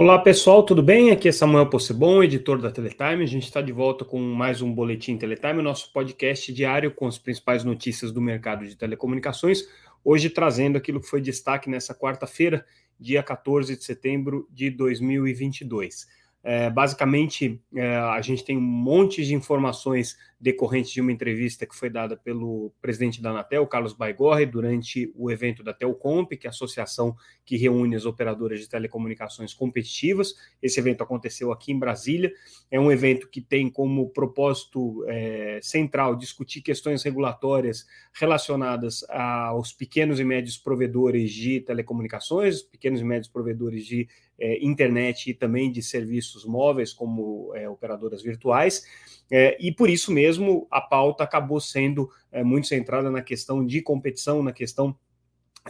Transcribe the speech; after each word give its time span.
Olá 0.00 0.16
pessoal, 0.16 0.62
tudo 0.62 0.80
bem? 0.80 1.10
Aqui 1.10 1.26
é 1.26 1.32
Samuel 1.32 1.68
Possebon, 1.68 2.22
editor 2.22 2.62
da 2.62 2.70
Teletime. 2.70 3.24
A 3.24 3.26
gente 3.26 3.42
está 3.42 3.60
de 3.60 3.72
volta 3.72 4.04
com 4.04 4.20
mais 4.20 4.62
um 4.62 4.72
Boletim 4.72 5.16
Teletime, 5.18 5.60
nosso 5.60 5.92
podcast 5.92 6.52
diário 6.52 6.94
com 6.94 7.08
as 7.08 7.18
principais 7.18 7.64
notícias 7.64 8.12
do 8.12 8.20
mercado 8.20 8.64
de 8.64 8.76
telecomunicações. 8.76 9.64
Hoje 10.04 10.30
trazendo 10.30 10.78
aquilo 10.78 11.00
que 11.00 11.08
foi 11.08 11.20
destaque 11.20 11.68
nessa 11.68 11.96
quarta-feira, 11.96 12.64
dia 12.96 13.24
14 13.24 13.76
de 13.76 13.82
setembro 13.82 14.46
de 14.52 14.70
2022. 14.70 16.06
É, 16.42 16.70
basicamente, 16.70 17.60
é, 17.74 17.96
a 17.96 18.20
gente 18.20 18.44
tem 18.44 18.56
um 18.56 18.60
monte 18.60 19.24
de 19.24 19.34
informações 19.34 20.16
decorrentes 20.40 20.92
de 20.92 21.00
uma 21.00 21.10
entrevista 21.10 21.66
que 21.66 21.74
foi 21.74 21.90
dada 21.90 22.16
pelo 22.16 22.72
presidente 22.80 23.20
da 23.20 23.30
Anatel, 23.30 23.66
Carlos 23.66 23.92
Baigorre, 23.92 24.46
durante 24.46 25.12
o 25.16 25.30
evento 25.32 25.64
da 25.64 25.74
Telcomp, 25.74 26.36
que 26.36 26.46
é 26.46 26.48
a 26.48 26.50
associação 26.50 27.16
que 27.44 27.56
reúne 27.56 27.96
as 27.96 28.06
operadoras 28.06 28.60
de 28.60 28.68
telecomunicações 28.68 29.52
competitivas. 29.52 30.34
Esse 30.62 30.78
evento 30.78 31.02
aconteceu 31.02 31.50
aqui 31.50 31.72
em 31.72 31.78
Brasília. 31.78 32.32
É 32.70 32.78
um 32.78 32.92
evento 32.92 33.28
que 33.28 33.40
tem 33.40 33.68
como 33.68 34.10
propósito 34.10 35.04
é, 35.08 35.58
central 35.60 36.14
discutir 36.14 36.62
questões 36.62 37.02
regulatórias 37.02 37.84
relacionadas 38.12 39.04
aos 39.10 39.72
pequenos 39.72 40.20
e 40.20 40.24
médios 40.24 40.56
provedores 40.56 41.32
de 41.32 41.60
telecomunicações, 41.60 42.62
pequenos 42.62 43.00
e 43.00 43.04
médios 43.04 43.28
provedores 43.28 43.84
de 43.84 44.08
é, 44.38 44.64
internet 44.64 45.30
e 45.30 45.34
também 45.34 45.70
de 45.70 45.82
serviços 45.82 46.44
móveis, 46.44 46.92
como 46.92 47.52
é, 47.54 47.68
operadoras 47.68 48.22
virtuais. 48.22 48.84
É, 49.30 49.56
e 49.60 49.72
por 49.72 49.90
isso 49.90 50.10
mesmo 50.12 50.66
a 50.70 50.80
pauta 50.80 51.24
acabou 51.24 51.60
sendo 51.60 52.08
é, 52.32 52.42
muito 52.42 52.66
centrada 52.66 53.10
na 53.10 53.22
questão 53.22 53.64
de 53.64 53.82
competição, 53.82 54.42
na 54.42 54.52
questão 54.52 54.96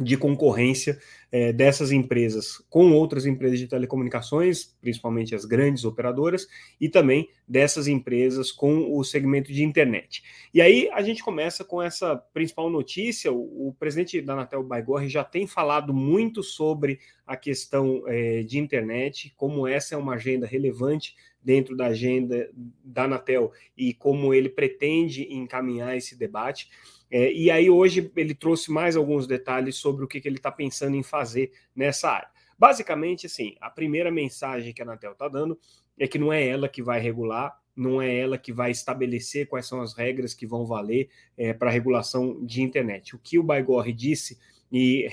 de 0.03 0.17
concorrência 0.17 0.99
é, 1.31 1.53
dessas 1.53 1.93
empresas 1.93 2.59
com 2.71 2.93
outras 2.93 3.27
empresas 3.27 3.59
de 3.59 3.67
telecomunicações, 3.67 4.77
principalmente 4.81 5.35
as 5.35 5.45
grandes 5.45 5.85
operadoras, 5.85 6.47
e 6.81 6.89
também 6.89 7.29
dessas 7.47 7.87
empresas 7.87 8.51
com 8.51 8.97
o 8.97 9.05
segmento 9.05 9.53
de 9.53 9.63
internet. 9.63 10.23
E 10.53 10.61
aí 10.61 10.89
a 10.93 11.03
gente 11.03 11.23
começa 11.23 11.65
com 11.65 11.83
essa 11.83 12.17
principal 12.17 12.71
notícia. 12.71 13.33
O, 13.33 13.69
o 13.69 13.77
presidente 13.79 14.21
da 14.21 14.33
Anatel 14.33 14.63
Baigorre 14.63 15.09
já 15.09 15.25
tem 15.25 15.47
falado 15.47 15.93
muito 15.93 16.43
sobre 16.43 16.99
a 17.27 17.37
questão 17.37 18.03
é, 18.07 18.43
de 18.43 18.59
internet, 18.59 19.33
como 19.37 19.67
essa 19.67 19.95
é 19.95 19.99
uma 19.99 20.15
agenda 20.15 20.47
relevante 20.47 21.15
dentro 21.43 21.77
da 21.77 21.87
agenda 21.87 22.51
da 22.85 23.05
Anatel 23.05 23.53
e 23.77 23.95
como 23.95 24.35
ele 24.35 24.49
pretende 24.49 25.33
encaminhar 25.33 25.97
esse 25.97 26.17
debate. 26.17 26.69
É, 27.11 27.33
e 27.33 27.51
aí 27.51 27.71
hoje 27.71 28.11
ele 28.17 28.35
trouxe 28.35 28.71
mais 28.71 28.97
alguns 28.97 29.27
detalhes 29.27 29.77
sobre 29.77 30.05
o 30.05 30.09
que, 30.09 30.21
que 30.21 30.29
ele 30.29 30.37
está 30.37 30.53
pensando 30.53 30.97
em 30.97 31.03
fazer 31.03 31.53
nessa 31.75 32.11
área. 32.11 32.29
Basicamente, 32.59 33.27
assim, 33.27 33.55
a 33.61 33.71
primeira 33.71 34.11
mensagem 34.11 34.73
que 34.73 34.83
a 34.83 34.85
Anatel 34.85 35.13
está 35.13 35.29
dando 35.29 35.59
é 35.99 36.07
que 36.07 36.19
não 36.19 36.33
é 36.33 36.47
ela 36.47 36.69
que 36.69 36.83
vai 36.83 37.01
regular, 37.01 37.57
não 37.75 38.03
é 38.03 38.15
ela 38.15 38.37
que 38.37 38.53
vai 38.53 38.73
estabelecer 38.73 39.47
quais 39.47 39.67
são 39.67 39.81
as 39.81 39.95
regras 39.95 40.35
que 40.35 40.47
vão 40.47 40.67
valer 40.67 41.09
é, 41.37 41.53
para 41.53 41.71
a 41.71 41.73
regulação 41.73 42.45
de 42.45 42.61
internet. 42.61 43.15
O 43.15 43.19
que 43.19 43.39
o 43.39 43.43
Baigorre 43.43 43.93
disse 43.93 44.39
e 44.71 45.07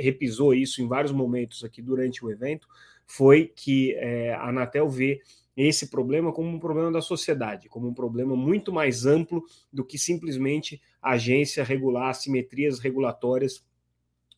repisou 0.00 0.52
isso 0.52 0.82
em 0.82 0.88
vários 0.88 1.12
momentos 1.12 1.62
aqui 1.62 1.80
durante 1.80 2.24
o 2.24 2.30
evento 2.30 2.66
foi 3.06 3.52
que 3.54 3.94
é, 3.96 4.32
a 4.34 4.48
Anatel 4.48 4.88
vê 4.88 5.20
esse 5.66 5.88
problema 5.88 6.32
como 6.32 6.48
um 6.48 6.58
problema 6.58 6.90
da 6.90 7.02
sociedade, 7.02 7.68
como 7.68 7.88
um 7.88 7.94
problema 7.94 8.36
muito 8.36 8.72
mais 8.72 9.04
amplo 9.06 9.44
do 9.72 9.84
que 9.84 9.98
simplesmente 9.98 10.80
a 11.02 11.12
agência 11.12 11.64
regular 11.64 12.08
assimetrias 12.08 12.78
regulatórias 12.78 13.64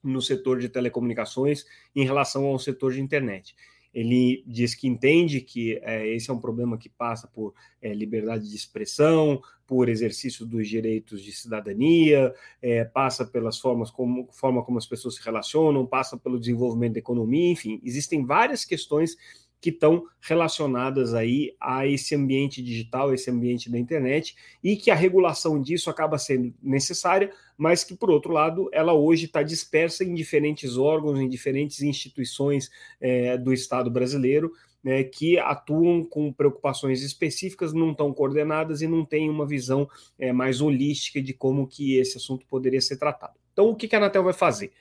no 0.02 0.20
setor 0.20 0.58
de 0.58 0.68
telecomunicações 0.68 1.64
em 1.94 2.04
relação 2.04 2.46
ao 2.46 2.58
setor 2.58 2.92
de 2.92 3.00
internet. 3.00 3.54
Ele 3.94 4.42
diz 4.46 4.74
que 4.74 4.88
entende 4.88 5.40
que 5.42 5.78
é, 5.82 6.08
esse 6.08 6.30
é 6.30 6.32
um 6.32 6.40
problema 6.40 6.78
que 6.78 6.88
passa 6.88 7.28
por 7.28 7.52
é, 7.80 7.92
liberdade 7.92 8.48
de 8.48 8.56
expressão, 8.56 9.40
por 9.66 9.88
exercício 9.88 10.46
dos 10.46 10.66
direitos 10.66 11.22
de 11.22 11.30
cidadania, 11.30 12.34
é, 12.60 12.84
passa 12.84 13.24
pelas 13.24 13.58
formas 13.58 13.90
como 13.90 14.28
forma 14.32 14.62
como 14.64 14.78
as 14.78 14.86
pessoas 14.86 15.16
se 15.16 15.22
relacionam, 15.22 15.86
passa 15.86 16.16
pelo 16.16 16.40
desenvolvimento 16.40 16.94
da 16.94 16.98
economia, 16.98 17.50
enfim, 17.50 17.80
existem 17.84 18.24
várias 18.24 18.64
questões 18.64 19.16
que 19.62 19.70
estão 19.70 20.04
relacionadas 20.20 21.14
aí 21.14 21.54
a 21.60 21.86
esse 21.86 22.16
ambiente 22.16 22.60
digital, 22.60 23.14
esse 23.14 23.30
ambiente 23.30 23.70
da 23.70 23.78
internet, 23.78 24.34
e 24.62 24.74
que 24.74 24.90
a 24.90 24.94
regulação 24.94 25.62
disso 25.62 25.88
acaba 25.88 26.18
sendo 26.18 26.52
necessária, 26.60 27.32
mas 27.56 27.84
que, 27.84 27.94
por 27.94 28.10
outro 28.10 28.32
lado, 28.32 28.68
ela 28.72 28.92
hoje 28.92 29.26
está 29.26 29.40
dispersa 29.40 30.02
em 30.02 30.14
diferentes 30.14 30.76
órgãos, 30.76 31.20
em 31.20 31.28
diferentes 31.28 31.80
instituições 31.80 32.72
é, 33.00 33.38
do 33.38 33.52
Estado 33.52 33.88
brasileiro, 33.88 34.52
né, 34.82 35.04
que 35.04 35.38
atuam 35.38 36.04
com 36.04 36.32
preocupações 36.32 37.00
específicas, 37.00 37.72
não 37.72 37.92
estão 37.92 38.12
coordenadas 38.12 38.82
e 38.82 38.88
não 38.88 39.04
têm 39.04 39.30
uma 39.30 39.46
visão 39.46 39.88
é, 40.18 40.32
mais 40.32 40.60
holística 40.60 41.22
de 41.22 41.32
como 41.32 41.68
que 41.68 41.96
esse 41.98 42.16
assunto 42.16 42.44
poderia 42.46 42.80
ser 42.80 42.96
tratado. 42.96 43.34
Então, 43.52 43.68
o 43.68 43.76
que, 43.76 43.86
que 43.86 43.94
a 43.94 43.98
Anatel 43.98 44.24
vai 44.24 44.32
fazer? 44.32 44.72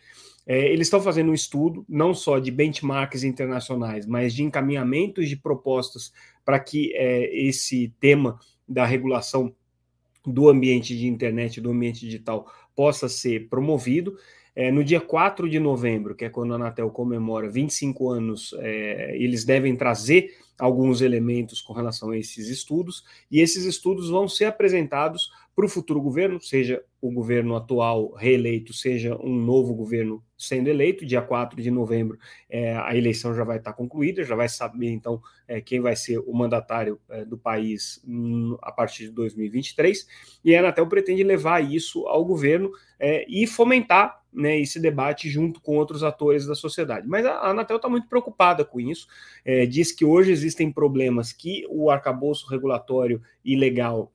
É, 0.46 0.72
eles 0.72 0.88
estão 0.88 1.02
fazendo 1.02 1.32
um 1.32 1.34
estudo, 1.34 1.86
não 1.88 2.14
só 2.14 2.40
de 2.40 2.52
benchmarks 2.52 3.24
internacionais, 3.24 4.06
mas 4.06 4.34
de 4.34 4.44
encaminhamentos 4.44 5.30
de 5.30 5.36
propostas 5.36 6.12
para 6.44 6.60
que 6.60 6.92
é, 6.96 7.34
esse 7.36 7.94
tema 8.00 8.40
da 8.68 8.86
regulação 8.86 9.54
do 10.26 10.50
ambiente 10.50 10.98
de 10.98 11.08
internet, 11.08 11.60
do 11.60 11.72
ambiente 11.72 12.02
digital, 12.02 12.52
possa 12.76 13.08
ser 13.08 13.50
promovido. 13.50 14.16
É, 14.56 14.72
no 14.72 14.84
dia 14.84 15.00
4 15.00 15.50
de 15.50 15.60
novembro, 15.60 16.16
que 16.16 16.26
é 16.26 16.30
quando 16.30 16.54
a 16.54 16.56
Anatel 16.56 16.90
comemora 16.90 17.50
25 17.50 18.10
anos, 18.10 18.54
é, 18.60 19.16
eles 19.16 19.46
devem 19.46 19.76
trazer 19.76 20.32
alguns 20.62 21.02
elementos 21.02 21.60
com 21.60 21.74
relação 21.74 22.12
a 22.12 22.18
esses 22.18 22.48
estudos, 22.48 23.04
e 23.32 23.40
esses 23.40 23.66
estudos 23.66 24.10
vão 24.10 24.28
ser 24.28 24.46
apresentados 24.46 25.32
para 25.56 25.66
o 25.66 25.70
futuro 25.70 26.00
governo, 26.00 26.40
seja 26.40 26.84
o 27.02 27.12
governo 27.12 27.56
atual 27.56 28.14
reeleito, 28.14 28.74
seja 28.74 29.18
um 29.22 29.36
novo 29.36 29.74
governo 29.74 30.24
sendo 30.38 30.70
eleito, 30.70 31.06
dia 31.06 31.22
4 31.22 31.62
de 31.62 31.70
novembro 31.70 32.18
é, 32.50 32.76
a 32.76 32.96
eleição 32.96 33.34
já 33.34 33.44
vai 33.44 33.58
estar 33.58 33.74
concluída, 33.74 34.24
já 34.24 34.36
vai 34.36 34.48
saber 34.48 34.90
então 34.90 35.22
é, 35.48 35.60
quem 35.60 35.82
vai 35.82 35.96
ser 35.96 36.20
o 36.20 36.34
mandatário 36.34 37.00
é, 37.10 37.26
do 37.26 37.38
país 37.38 38.02
hum, 38.08 38.56
a 38.62 38.72
partir 38.72 39.06
de 39.06 39.12
2023, 39.12 40.08
e 40.46 40.56
a 40.56 40.60
Anatel 40.60 40.88
pretende 40.88 41.24
levar 41.24 41.60
isso 41.60 42.08
ao 42.08 42.24
governo 42.24 42.72
é, 43.00 43.26
e 43.28 43.46
fomentar 43.48 44.22
né, 44.32 44.60
esse 44.60 44.80
debate 44.80 45.30
junto 45.30 45.60
com 45.60 45.76
outros 45.76 46.04
atores 46.04 46.46
da 46.46 46.56
sociedade. 46.56 47.08
Mas 47.08 47.26
a 47.26 47.50
Anatel 47.50 47.76
está 47.76 47.90
muito 47.90 48.08
preocupada 48.08 48.64
com 48.64 48.80
isso, 48.80 49.08
é, 49.44 49.66
diz 49.66 49.92
que 49.92 50.06
hoje 50.06 50.32
existem 50.52 50.72
problemas 50.72 51.32
que 51.32 51.66
o 51.70 51.90
arcabouço 51.90 52.48
regulatório 52.48 53.22
e 53.44 53.56
legal 53.56 54.12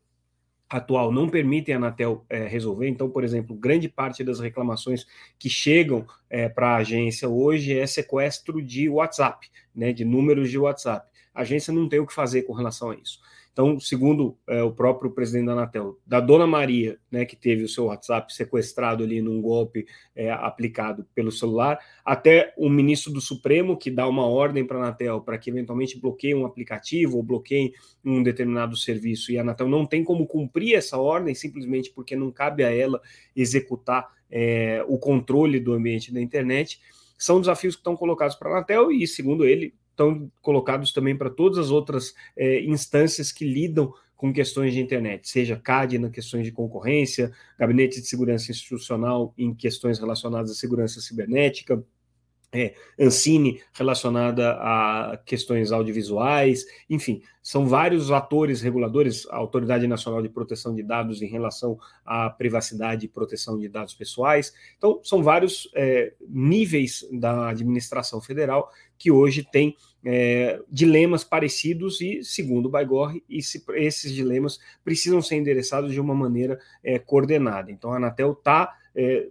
atual 0.68 1.12
não 1.12 1.28
permitem 1.28 1.74
a 1.74 1.78
Anatel 1.78 2.24
é, 2.28 2.46
resolver. 2.46 2.88
Então, 2.88 3.08
por 3.08 3.24
exemplo, 3.24 3.56
grande 3.56 3.88
parte 3.88 4.22
das 4.22 4.40
reclamações 4.40 5.06
que 5.38 5.48
chegam 5.48 6.04
é, 6.28 6.48
para 6.48 6.70
a 6.70 6.76
agência 6.76 7.28
hoje 7.28 7.78
é 7.78 7.86
sequestro 7.86 8.60
de 8.60 8.88
WhatsApp, 8.88 9.48
né, 9.74 9.92
de 9.92 10.04
números 10.04 10.50
de 10.50 10.58
WhatsApp. 10.58 11.08
A 11.32 11.42
agência 11.42 11.72
não 11.72 11.88
tem 11.88 12.00
o 12.00 12.06
que 12.06 12.12
fazer 12.12 12.42
com 12.42 12.52
relação 12.52 12.90
a 12.90 12.96
isso. 12.96 13.20
Então, 13.56 13.80
segundo 13.80 14.36
é, 14.46 14.62
o 14.62 14.70
próprio 14.70 15.10
presidente 15.10 15.46
da 15.46 15.52
Anatel, 15.52 15.98
da 16.06 16.20
Dona 16.20 16.46
Maria, 16.46 16.98
né, 17.10 17.24
que 17.24 17.34
teve 17.34 17.64
o 17.64 17.68
seu 17.68 17.86
WhatsApp 17.86 18.30
sequestrado 18.34 19.02
ali 19.02 19.22
num 19.22 19.40
golpe 19.40 19.86
é, 20.14 20.30
aplicado 20.30 21.06
pelo 21.14 21.32
celular, 21.32 21.78
até 22.04 22.52
o 22.58 22.68
ministro 22.68 23.10
do 23.10 23.18
Supremo, 23.18 23.74
que 23.74 23.90
dá 23.90 24.06
uma 24.06 24.26
ordem 24.26 24.62
para 24.62 24.76
a 24.76 24.82
Anatel 24.82 25.22
para 25.22 25.38
que 25.38 25.48
eventualmente 25.48 25.98
bloqueie 25.98 26.34
um 26.34 26.44
aplicativo 26.44 27.16
ou 27.16 27.22
bloqueie 27.22 27.72
um 28.04 28.22
determinado 28.22 28.76
serviço, 28.76 29.32
e 29.32 29.38
a 29.38 29.40
Anatel 29.40 29.70
não 29.70 29.86
tem 29.86 30.04
como 30.04 30.26
cumprir 30.26 30.74
essa 30.74 30.98
ordem, 30.98 31.34
simplesmente 31.34 31.90
porque 31.90 32.14
não 32.14 32.30
cabe 32.30 32.62
a 32.62 32.70
ela 32.70 33.00
executar 33.34 34.06
é, 34.30 34.84
o 34.86 34.98
controle 34.98 35.58
do 35.60 35.72
ambiente 35.72 36.12
da 36.12 36.20
internet, 36.20 36.78
são 37.16 37.40
desafios 37.40 37.74
que 37.74 37.80
estão 37.80 37.96
colocados 37.96 38.36
para 38.36 38.50
a 38.50 38.52
Anatel 38.58 38.92
e, 38.92 39.06
segundo 39.06 39.46
ele, 39.46 39.72
estão 39.96 40.30
colocados 40.42 40.92
também 40.92 41.16
para 41.16 41.30
todas 41.30 41.58
as 41.58 41.70
outras 41.70 42.14
é, 42.36 42.60
instâncias 42.60 43.32
que 43.32 43.46
lidam 43.46 43.92
com 44.14 44.32
questões 44.32 44.72
de 44.72 44.80
internet, 44.80 45.28
seja 45.28 45.56
CAD 45.56 45.98
na 45.98 46.08
questões 46.08 46.44
de 46.44 46.52
concorrência, 46.52 47.32
Gabinete 47.58 48.00
de 48.00 48.06
Segurança 48.06 48.50
Institucional 48.50 49.34
em 49.36 49.54
questões 49.54 49.98
relacionadas 49.98 50.50
à 50.50 50.54
segurança 50.54 51.00
cibernética, 51.00 51.82
é, 52.52 52.74
Ancine 52.98 53.60
relacionada 53.72 54.52
a 54.52 55.20
questões 55.24 55.72
audiovisuais, 55.72 56.64
enfim, 56.88 57.22
são 57.42 57.66
vários 57.66 58.10
atores 58.10 58.60
reguladores, 58.60 59.26
a 59.30 59.36
Autoridade 59.36 59.86
Nacional 59.86 60.22
de 60.22 60.28
Proteção 60.28 60.74
de 60.74 60.82
Dados 60.82 61.22
em 61.22 61.26
relação 61.26 61.78
à 62.04 62.30
privacidade 62.30 63.06
e 63.06 63.08
proteção 63.08 63.58
de 63.58 63.68
dados 63.68 63.94
pessoais. 63.94 64.52
Então, 64.76 65.00
são 65.04 65.22
vários 65.22 65.70
é, 65.74 66.12
níveis 66.28 67.06
da 67.12 67.50
administração 67.50 68.20
federal 68.20 68.70
que 68.98 69.10
hoje 69.10 69.44
tem 69.44 69.76
é, 70.04 70.60
dilemas 70.68 71.24
parecidos 71.24 72.00
e, 72.00 72.22
segundo 72.24 72.66
o 72.66 72.70
Baigorre, 72.70 73.22
esse, 73.28 73.62
esses 73.74 74.12
dilemas 74.12 74.58
precisam 74.84 75.20
ser 75.20 75.36
endereçados 75.36 75.92
de 75.92 76.00
uma 76.00 76.14
maneira 76.14 76.58
é, 76.82 76.98
coordenada. 76.98 77.70
Então, 77.70 77.92
a 77.92 77.96
Anatel 77.96 78.32
está 78.32 78.74
é, 78.94 79.28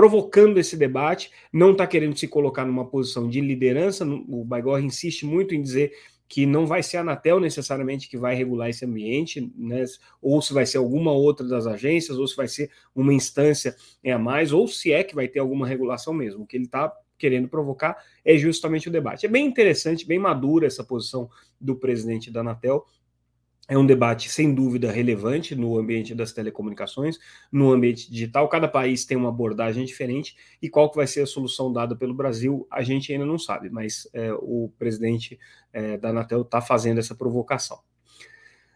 provocando 0.00 0.56
esse 0.56 0.78
debate, 0.78 1.30
não 1.52 1.72
está 1.72 1.86
querendo 1.86 2.18
se 2.18 2.26
colocar 2.26 2.64
numa 2.64 2.86
posição 2.86 3.28
de 3.28 3.38
liderança. 3.38 4.02
O 4.02 4.42
Baigorre 4.46 4.82
insiste 4.82 5.26
muito 5.26 5.54
em 5.54 5.60
dizer 5.60 5.92
que 6.26 6.46
não 6.46 6.66
vai 6.66 6.82
ser 6.82 6.96
a 6.96 7.00
Anatel 7.02 7.38
necessariamente 7.38 8.08
que 8.08 8.16
vai 8.16 8.34
regular 8.34 8.70
esse 8.70 8.82
ambiente, 8.82 9.52
né? 9.54 9.84
ou 10.22 10.40
se 10.40 10.54
vai 10.54 10.64
ser 10.64 10.78
alguma 10.78 11.12
outra 11.12 11.46
das 11.46 11.66
agências, 11.66 12.16
ou 12.16 12.26
se 12.26 12.34
vai 12.34 12.48
ser 12.48 12.70
uma 12.94 13.12
instância 13.12 13.76
a 14.02 14.16
mais, 14.16 14.54
ou 14.54 14.66
se 14.66 14.90
é 14.90 15.04
que 15.04 15.14
vai 15.14 15.28
ter 15.28 15.40
alguma 15.40 15.66
regulação 15.66 16.14
mesmo. 16.14 16.44
O 16.44 16.46
que 16.46 16.56
ele 16.56 16.64
está 16.64 16.90
querendo 17.18 17.46
provocar 17.46 18.02
é 18.24 18.38
justamente 18.38 18.88
o 18.88 18.90
debate. 18.90 19.26
É 19.26 19.28
bem 19.28 19.46
interessante, 19.46 20.06
bem 20.06 20.18
madura 20.18 20.66
essa 20.66 20.82
posição 20.82 21.28
do 21.60 21.76
presidente 21.76 22.30
da 22.30 22.40
Anatel, 22.40 22.86
é 23.70 23.78
um 23.78 23.86
debate, 23.86 24.28
sem 24.28 24.52
dúvida, 24.52 24.90
relevante 24.90 25.54
no 25.54 25.78
ambiente 25.78 26.12
das 26.12 26.32
telecomunicações, 26.32 27.20
no 27.52 27.70
ambiente 27.70 28.10
digital. 28.10 28.48
Cada 28.48 28.66
país 28.66 29.04
tem 29.04 29.16
uma 29.16 29.28
abordagem 29.28 29.84
diferente 29.84 30.34
e 30.60 30.68
qual 30.68 30.90
que 30.90 30.96
vai 30.96 31.06
ser 31.06 31.20
a 31.20 31.26
solução 31.26 31.72
dada 31.72 31.94
pelo 31.94 32.12
Brasil, 32.12 32.66
a 32.68 32.82
gente 32.82 33.12
ainda 33.12 33.24
não 33.24 33.38
sabe, 33.38 33.70
mas 33.70 34.10
é, 34.12 34.32
o 34.32 34.72
presidente 34.76 35.38
é, 35.72 35.96
da 35.96 36.08
Anatel 36.08 36.42
está 36.42 36.60
fazendo 36.60 36.98
essa 36.98 37.14
provocação. 37.14 37.78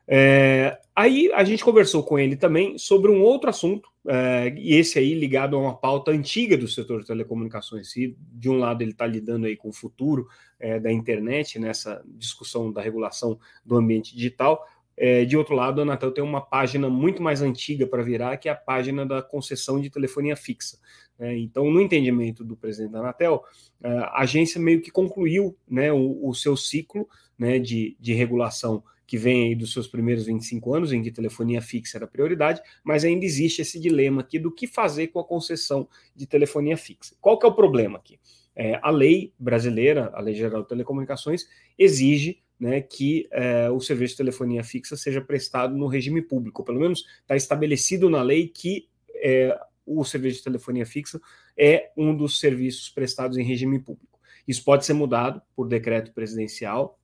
É, 0.07 0.79
aí 0.95 1.31
a 1.33 1.43
gente 1.45 1.65
conversou 1.65 2.05
com 2.05 2.19
ele 2.19 2.37
também 2.37 2.77
sobre 2.77 3.11
um 3.11 3.23
outro 3.23 3.49
assunto, 3.49 3.89
é, 4.07 4.55
e 4.57 4.75
esse 4.75 4.99
aí 4.99 5.15
ligado 5.15 5.57
a 5.57 5.59
uma 5.59 5.75
pauta 5.75 6.11
antiga 6.11 6.57
do 6.57 6.69
setor 6.69 7.01
de 7.01 7.07
telecomunicações. 7.07 7.89
De 8.33 8.51
um 8.51 8.59
lado 8.59 8.83
ele 8.83 8.91
está 8.91 9.07
lidando 9.07 9.47
aí 9.47 9.57
com 9.57 9.71
o 9.71 9.73
futuro 9.73 10.29
é, 10.61 10.79
da 10.79 10.93
internet, 10.93 11.59
nessa 11.59 12.03
discussão 12.07 12.71
da 12.71 12.83
regulação 12.83 13.39
do 13.65 13.77
ambiente 13.77 14.15
digital, 14.15 14.65
é, 14.97 15.25
de 15.25 15.37
outro 15.37 15.55
lado, 15.55 15.81
a 15.81 15.83
Anatel 15.83 16.13
tem 16.13 16.23
uma 16.23 16.41
página 16.41 16.89
muito 16.89 17.23
mais 17.23 17.43
antiga 17.43 17.87
para 17.87 18.03
virar, 18.03 18.37
que 18.37 18.49
é 18.49 18.53
a 18.53 18.57
página 18.57 19.05
da 19.05 19.23
concessão 19.23 19.81
de 19.81 19.91
telefonia 19.91 20.37
fixa. 20.37 20.79
Né? 21.19 21.37
Então, 21.39 21.71
no 21.71 21.81
entendimento 21.81 22.45
do 22.45 22.57
presidente 22.57 22.93
da 22.93 23.01
Anatel, 23.01 23.43
a 23.83 24.23
agência 24.23 24.61
meio 24.61 24.81
que 24.81 24.91
concluiu 24.91 25.57
né, 25.69 25.93
o, 25.93 26.29
o 26.29 26.35
seu 26.35 26.57
ciclo 26.57 27.09
né, 27.39 27.59
de, 27.59 27.97
de 27.99 28.13
regulação 28.13 28.83
que 29.07 29.19
vem 29.19 29.49
aí 29.49 29.55
dos 29.55 29.73
seus 29.73 29.87
primeiros 29.87 30.25
25 30.27 30.75
anos, 30.75 30.93
em 30.93 31.03
que 31.03 31.11
telefonia 31.11 31.61
fixa 31.61 31.99
era 31.99 32.07
prioridade, 32.07 32.61
mas 32.83 33.05
ainda 33.05 33.25
existe 33.25 33.63
esse 33.63 33.79
dilema 33.79 34.23
aqui 34.23 34.39
do 34.39 34.51
que 34.51 34.67
fazer 34.67 35.09
com 35.09 35.19
a 35.19 35.25
concessão 35.25 35.89
de 36.17 36.27
telefonia 36.27 36.77
fixa. 36.77 37.15
Qual 37.21 37.39
que 37.39 37.45
é 37.45 37.49
o 37.49 37.55
problema 37.55 37.99
aqui? 37.99 38.19
É, 38.57 38.79
a 38.83 38.91
lei 38.91 39.33
brasileira, 39.39 40.11
a 40.15 40.21
Lei 40.21 40.35
Geral 40.35 40.63
de 40.63 40.69
Telecomunicações, 40.69 41.47
exige 41.77 42.43
né, 42.59 42.81
que 42.81 43.29
é, 43.31 43.71
o 43.71 43.81
serviço 43.81 44.13
de 44.13 44.19
telefonia 44.19 44.63
fixa 44.63 44.97
seja 44.97 45.21
prestado 45.21 45.77
no 45.77 45.87
regime 45.87 46.23
público. 46.23 46.65
Pelo 46.65 46.81
menos 46.81 47.05
está 47.21 47.37
estabelecido 47.37 48.09
na 48.09 48.23
lei 48.23 48.49
que 48.49 48.89
é, 49.17 49.59
o 49.87 50.05
serviço 50.05 50.39
de 50.39 50.45
telefonia 50.45 50.87
fixa 50.87 51.21
é 51.57 51.91
um 51.97 52.17
dos 52.17 52.39
serviços 52.39 52.89
prestados 52.89 53.37
em 53.37 53.45
regime 53.45 53.79
público. 53.79 54.19
Isso 54.47 54.65
pode 54.65 54.85
ser 54.85 54.93
mudado 54.93 55.41
por 55.55 55.69
decreto 55.69 56.13
presidencial. 56.13 56.99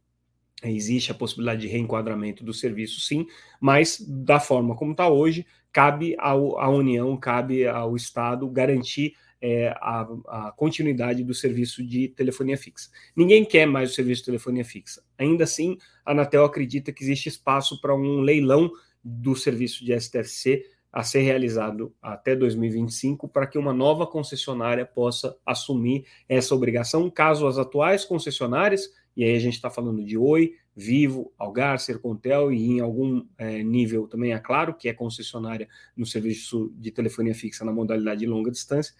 Existe 0.62 1.10
a 1.10 1.14
possibilidade 1.14 1.62
de 1.62 1.68
reenquadramento 1.68 2.44
do 2.44 2.52
serviço, 2.52 3.00
sim, 3.00 3.26
mas 3.58 3.98
da 4.06 4.38
forma 4.38 4.76
como 4.76 4.92
está 4.92 5.08
hoje, 5.08 5.46
cabe 5.72 6.14
ao, 6.18 6.58
à 6.58 6.68
União, 6.68 7.16
cabe 7.16 7.66
ao 7.66 7.96
Estado 7.96 8.48
garantir 8.50 9.14
é, 9.40 9.68
a, 9.80 10.06
a, 10.28 10.52
continuidade 10.52 11.24
do 11.24 11.34
serviço 11.34 11.82
de 11.82 12.08
telefonia 12.08 12.56
fixa. 12.56 12.90
Ninguém 13.16 13.44
quer 13.44 13.66
mais 13.66 13.90
o 13.90 13.94
serviço 13.94 14.22
de 14.22 14.26
telefonia 14.26 14.64
fixa. 14.64 15.02
Ainda 15.18 15.44
assim, 15.44 15.78
a 16.04 16.12
Anatel 16.12 16.44
acredita 16.44 16.92
que 16.92 17.02
existe 17.02 17.28
espaço 17.28 17.80
para 17.80 17.94
um 17.94 18.20
leilão 18.20 18.70
do 19.02 19.34
serviço 19.34 19.84
de 19.84 19.98
STFC 19.98 20.64
a 20.92 21.02
ser 21.02 21.20
realizado 21.20 21.94
até 22.02 22.34
2025 22.34 23.28
para 23.28 23.46
que 23.46 23.56
uma 23.56 23.72
nova 23.72 24.06
concessionária 24.06 24.84
possa 24.84 25.36
assumir 25.46 26.04
essa 26.28 26.54
obrigação, 26.54 27.08
caso 27.08 27.46
as 27.46 27.58
atuais 27.58 28.04
concessionárias, 28.04 28.90
e 29.16 29.24
aí 29.24 29.34
a 29.34 29.38
gente 29.38 29.54
está 29.54 29.70
falando 29.70 30.04
de 30.04 30.18
Oi, 30.18 30.54
Vivo, 30.74 31.32
Algar, 31.38 31.78
Sercontel 31.78 32.52
e 32.52 32.64
em 32.64 32.80
algum 32.80 33.24
é, 33.36 33.62
nível 33.62 34.08
também 34.08 34.32
é 34.32 34.38
claro 34.38 34.74
que 34.74 34.88
é 34.88 34.92
concessionária 34.92 35.68
no 35.96 36.06
serviço 36.06 36.72
de 36.76 36.90
telefonia 36.90 37.34
fixa 37.34 37.64
na 37.64 37.72
modalidade 37.72 38.20
de 38.20 38.26
longa 38.26 38.50
distância, 38.50 38.94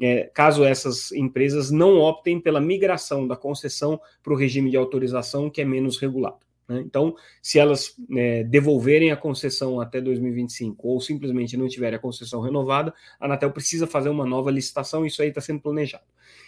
é, 0.00 0.30
caso 0.34 0.64
essas 0.64 1.12
empresas 1.12 1.70
não 1.70 1.98
optem 1.98 2.40
pela 2.40 2.60
migração 2.60 3.26
da 3.26 3.36
concessão 3.36 4.00
para 4.22 4.32
o 4.32 4.36
regime 4.36 4.70
de 4.70 4.76
autorização 4.76 5.48
que 5.48 5.60
é 5.60 5.64
menos 5.64 5.98
regulado. 5.98 6.44
Né? 6.68 6.82
Então, 6.84 7.14
se 7.42 7.58
elas 7.58 7.94
é, 8.16 8.42
devolverem 8.44 9.10
a 9.10 9.16
concessão 9.16 9.80
até 9.80 10.00
2025 10.00 10.88
ou 10.88 11.00
simplesmente 11.00 11.56
não 11.56 11.68
tiverem 11.68 11.96
a 11.96 12.00
concessão 12.00 12.40
renovada, 12.40 12.92
a 13.20 13.26
Anatel 13.26 13.52
precisa 13.52 13.86
fazer 13.86 14.08
uma 14.08 14.26
nova 14.26 14.50
licitação, 14.50 15.04
isso 15.04 15.22
aí 15.22 15.28
está 15.28 15.40
sendo 15.40 15.60
planejado. 15.60 16.04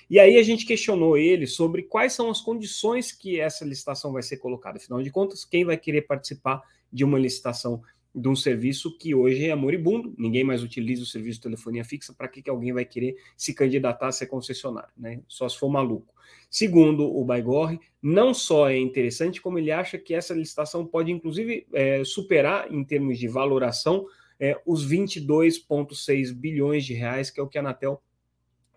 E 0.08 0.18
aí 0.20 0.38
a 0.38 0.42
gente 0.42 0.64
questionou 0.64 1.18
ele 1.18 1.46
sobre 1.46 1.82
quais 1.82 2.12
são 2.12 2.30
as 2.30 2.40
condições 2.40 3.12
que 3.12 3.40
essa 3.40 3.64
licitação 3.64 4.12
vai 4.12 4.22
ser 4.22 4.36
colocada. 4.38 4.78
Afinal 4.78 5.02
de 5.02 5.10
contas, 5.10 5.44
quem 5.44 5.64
vai 5.64 5.76
querer 5.76 6.02
participar 6.02 6.62
de 6.92 7.04
uma 7.04 7.18
licitação 7.18 7.82
de 8.16 8.28
um 8.28 8.34
serviço 8.34 8.96
que 8.96 9.14
hoje 9.14 9.44
é 9.44 9.54
moribundo, 9.54 10.14
ninguém 10.16 10.42
mais 10.42 10.62
utiliza 10.62 11.02
o 11.02 11.06
serviço 11.06 11.38
de 11.38 11.42
telefonia 11.42 11.84
fixa, 11.84 12.14
para 12.14 12.26
que, 12.26 12.40
que 12.40 12.48
alguém 12.48 12.72
vai 12.72 12.84
querer 12.84 13.16
se 13.36 13.52
candidatar 13.52 14.08
a 14.08 14.12
ser 14.12 14.26
concessionário, 14.26 14.90
né? 14.96 15.20
Só 15.28 15.46
se 15.48 15.58
for 15.58 15.68
maluco. 15.68 16.14
Segundo 16.48 17.04
o 17.04 17.24
Baigorre, 17.24 17.78
não 18.00 18.32
só 18.32 18.70
é 18.70 18.78
interessante, 18.78 19.40
como 19.40 19.58
ele 19.58 19.70
acha 19.70 19.98
que 19.98 20.14
essa 20.14 20.32
licitação 20.32 20.86
pode, 20.86 21.12
inclusive, 21.12 21.66
é, 21.72 22.02
superar, 22.04 22.72
em 22.72 22.82
termos 22.82 23.18
de 23.18 23.28
valoração, 23.28 24.06
é, 24.40 24.58
os 24.64 24.88
22,6 24.88 26.32
bilhões 26.32 26.84
de 26.84 26.94
reais, 26.94 27.30
que 27.30 27.38
é 27.38 27.42
o 27.42 27.48
que 27.48 27.58
a 27.58 27.60
Anatel 27.60 28.02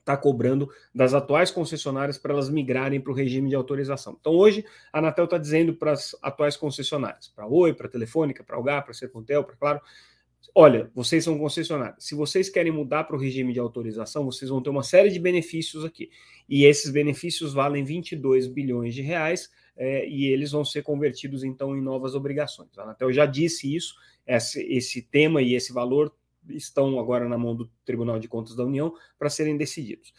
está 0.09 0.17
cobrando 0.17 0.67
das 0.93 1.13
atuais 1.13 1.51
concessionárias 1.51 2.17
para 2.17 2.33
elas 2.33 2.49
migrarem 2.49 2.99
para 2.99 3.11
o 3.11 3.15
regime 3.15 3.49
de 3.49 3.55
autorização. 3.55 4.17
Então, 4.19 4.33
hoje, 4.33 4.65
a 4.91 4.97
Anatel 4.97 5.25
está 5.25 5.37
dizendo 5.37 5.75
para 5.75 5.91
as 5.91 6.15
atuais 6.21 6.57
concessionárias, 6.57 7.27
para 7.27 7.45
Oi, 7.45 7.73
para 7.73 7.87
Telefônica, 7.87 8.43
para 8.43 8.55
a 8.55 8.57
Algar, 8.57 8.83
para 8.83 8.93
Sercontel, 8.93 9.43
para 9.43 9.55
Claro, 9.55 9.81
olha, 10.55 10.89
vocês 10.95 11.23
são 11.23 11.37
concessionários. 11.37 12.03
Se 12.03 12.15
vocês 12.15 12.49
querem 12.49 12.71
mudar 12.71 13.03
para 13.03 13.15
o 13.15 13.19
regime 13.19 13.53
de 13.53 13.59
autorização, 13.59 14.25
vocês 14.25 14.49
vão 14.49 14.61
ter 14.61 14.71
uma 14.71 14.83
série 14.83 15.09
de 15.09 15.19
benefícios 15.19 15.85
aqui. 15.85 16.09
E 16.47 16.65
esses 16.65 16.89
benefícios 16.91 17.53
valem 17.53 17.83
22 17.83 18.47
bilhões 18.47 18.95
de 18.95 19.03
reais 19.03 19.49
é, 19.77 20.07
e 20.09 20.25
eles 20.25 20.51
vão 20.51 20.65
ser 20.65 20.81
convertidos, 20.81 21.43
então, 21.43 21.77
em 21.77 21.81
novas 21.81 22.15
obrigações. 22.15 22.69
A 22.77 22.83
Anatel 22.83 23.13
já 23.13 23.25
disse 23.25 23.73
isso, 23.73 23.95
esse, 24.25 24.61
esse 24.63 25.01
tema 25.03 25.41
e 25.41 25.53
esse 25.53 25.71
valor 25.71 26.11
estão 26.49 26.99
agora 26.99 27.27
na 27.27 27.37
mão 27.37 27.55
do 27.55 27.69
Tribunal 27.85 28.19
de 28.19 28.27
Contas 28.27 28.55
da 28.55 28.65
União 28.65 28.93
para 29.17 29.29
serem 29.29 29.57
decididos. 29.57 30.13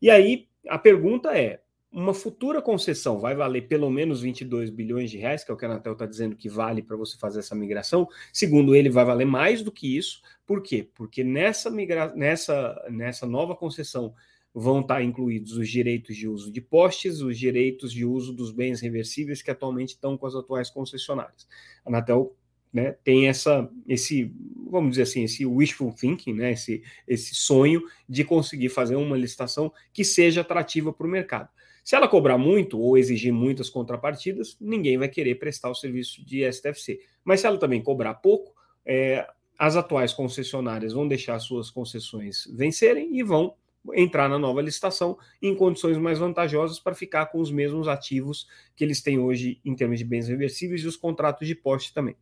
E 0.00 0.10
aí 0.10 0.48
a 0.68 0.78
pergunta 0.78 1.36
é: 1.36 1.60
uma 1.92 2.14
futura 2.14 2.62
concessão 2.62 3.18
vai 3.18 3.34
valer 3.34 3.68
pelo 3.68 3.90
menos 3.90 4.22
22 4.22 4.70
bilhões 4.70 5.10
de 5.10 5.18
reais, 5.18 5.44
que 5.44 5.50
é 5.50 5.54
o 5.54 5.56
que 5.56 5.64
a 5.64 5.68
Anatel 5.68 5.92
está 5.92 6.06
dizendo 6.06 6.34
que 6.34 6.48
vale 6.48 6.82
para 6.82 6.96
você 6.96 7.18
fazer 7.18 7.40
essa 7.40 7.54
migração. 7.54 8.08
Segundo 8.32 8.74
ele, 8.74 8.88
vai 8.88 9.04
valer 9.04 9.26
mais 9.26 9.62
do 9.62 9.70
que 9.70 9.96
isso. 9.96 10.22
Por 10.46 10.62
quê? 10.62 10.88
Porque 10.94 11.22
nessa, 11.22 11.70
migra... 11.70 12.12
nessa, 12.14 12.82
nessa 12.90 13.26
nova 13.26 13.54
concessão 13.54 14.14
vão 14.54 14.80
estar 14.80 14.96
tá 14.96 15.02
incluídos 15.02 15.56
os 15.56 15.68
direitos 15.68 16.16
de 16.16 16.28
uso 16.28 16.50
de 16.50 16.60
postes, 16.60 17.20
os 17.20 17.38
direitos 17.38 17.92
de 17.92 18.04
uso 18.04 18.32
dos 18.32 18.52
bens 18.52 18.80
reversíveis 18.80 19.42
que 19.42 19.50
atualmente 19.50 19.90
estão 19.90 20.16
com 20.16 20.26
as 20.26 20.34
atuais 20.34 20.70
concessionárias. 20.70 21.46
A 21.84 21.90
Anatel 21.90 22.34
né, 22.72 22.96
tem 23.04 23.28
essa, 23.28 23.68
esse, 23.86 24.32
vamos 24.70 24.90
dizer 24.90 25.02
assim, 25.02 25.24
esse 25.24 25.44
wishful 25.44 25.92
thinking, 25.92 26.32
né, 26.32 26.52
esse, 26.52 26.82
esse 27.06 27.34
sonho 27.34 27.82
de 28.08 28.24
conseguir 28.24 28.70
fazer 28.70 28.96
uma 28.96 29.16
licitação 29.16 29.72
que 29.92 30.04
seja 30.04 30.40
atrativa 30.40 30.92
para 30.92 31.06
o 31.06 31.10
mercado. 31.10 31.48
Se 31.84 31.96
ela 31.96 32.08
cobrar 32.08 32.38
muito 32.38 32.78
ou 32.78 32.96
exigir 32.96 33.32
muitas 33.32 33.68
contrapartidas, 33.68 34.56
ninguém 34.60 34.96
vai 34.96 35.08
querer 35.08 35.34
prestar 35.34 35.68
o 35.68 35.74
serviço 35.74 36.24
de 36.24 36.50
STFC. 36.50 37.00
Mas 37.24 37.40
se 37.40 37.46
ela 37.46 37.58
também 37.58 37.82
cobrar 37.82 38.14
pouco, 38.14 38.54
é, 38.86 39.26
as 39.58 39.76
atuais 39.76 40.12
concessionárias 40.12 40.92
vão 40.92 41.08
deixar 41.08 41.38
suas 41.40 41.70
concessões 41.70 42.44
vencerem 42.56 43.18
e 43.18 43.22
vão 43.22 43.54
entrar 43.94 44.28
na 44.28 44.38
nova 44.38 44.62
licitação 44.62 45.18
em 45.40 45.54
condições 45.56 45.98
mais 45.98 46.20
vantajosas 46.20 46.78
para 46.78 46.94
ficar 46.94 47.26
com 47.26 47.40
os 47.40 47.50
mesmos 47.50 47.88
ativos 47.88 48.46
que 48.76 48.84
eles 48.84 49.02
têm 49.02 49.18
hoje 49.18 49.60
em 49.64 49.74
termos 49.74 49.98
de 49.98 50.04
bens 50.04 50.28
reversíveis 50.28 50.82
e 50.82 50.86
os 50.86 50.96
contratos 50.96 51.48
de 51.48 51.54
poste 51.56 51.92
também. 51.92 52.16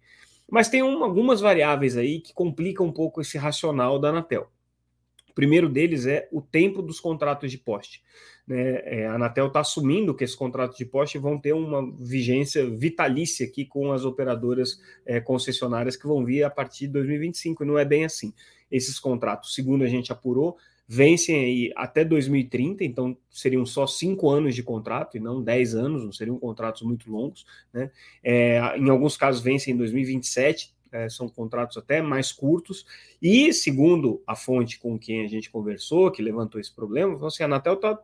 Mas 0.50 0.69
tem 0.69 0.83
um, 0.83 1.04
algumas 1.04 1.40
variáveis 1.40 1.97
aí 1.97 2.21
que 2.21 2.35
complicam 2.35 2.87
um 2.87 2.92
pouco 2.92 3.21
esse 3.21 3.38
racional 3.38 3.99
da 3.99 4.09
Anatel. 4.09 4.50
O 5.30 5.33
primeiro 5.33 5.69
deles 5.69 6.07
é 6.07 6.28
o 6.33 6.42
tempo 6.42 6.83
dos 6.83 6.99
contratos 6.99 7.50
de 7.50 7.57
poste. 7.57 8.02
Né? 8.47 8.83
É, 8.85 9.07
a 9.07 9.14
Anatel 9.14 9.47
está 9.47 9.61
assumindo 9.61 10.14
que 10.14 10.25
esses 10.25 10.35
contratos 10.35 10.76
de 10.76 10.85
poste 10.85 11.19
vão 11.19 11.38
ter 11.38 11.52
uma 11.52 11.88
vigência 11.99 12.69
vitalícia 12.69 13.47
aqui 13.47 13.64
com 13.64 13.92
as 13.92 14.04
operadoras 14.04 14.80
é, 15.07 15.21
concessionárias 15.21 15.97
que 15.97 16.07
vão 16.07 16.25
vir 16.25 16.42
a 16.42 16.50
partir 16.50 16.88
de 16.88 16.95
2025. 16.95 17.62
E 17.62 17.66
não 17.66 17.78
é 17.78 17.85
bem 17.85 18.04
assim. 18.04 18.35
Esses 18.71 18.99
contratos, 18.99 19.54
segundo 19.54 19.85
a 19.85 19.88
gente 19.88 20.12
apurou, 20.12 20.57
vencem 20.92 21.37
aí 21.37 21.73
até 21.76 22.04
2030, 22.04 22.82
então 22.82 23.16
seriam 23.30 23.64
só 23.64 23.87
cinco 23.87 24.28
anos 24.28 24.56
de 24.56 24.62
contrato 24.64 25.16
e 25.16 25.20
não 25.20 25.40
dez 25.40 25.73
anos, 25.73 26.02
não 26.02 26.11
seriam 26.11 26.37
contratos 26.37 26.82
muito 26.82 27.09
longos, 27.09 27.47
né? 27.73 27.92
É, 28.25 28.76
em 28.76 28.90
alguns 28.90 29.16
casos 29.16 29.40
vencem 29.40 29.73
em 29.73 29.76
2027 29.76 30.75
é, 30.90 31.09
são 31.09 31.28
contratos 31.28 31.76
até 31.76 32.02
mais 32.02 32.32
curtos, 32.32 32.85
e 33.23 33.52
segundo 33.52 34.20
a 34.26 34.35
fonte 34.35 34.80
com 34.80 34.99
quem 34.99 35.25
a 35.25 35.28
gente 35.28 35.49
conversou, 35.49 36.11
que 36.11 36.20
levantou 36.20 36.61
esse 36.61 36.75
problema, 36.75 37.25
assim, 37.25 37.44
a 37.44 37.47
Anatel 37.47 37.75
está 37.75 37.97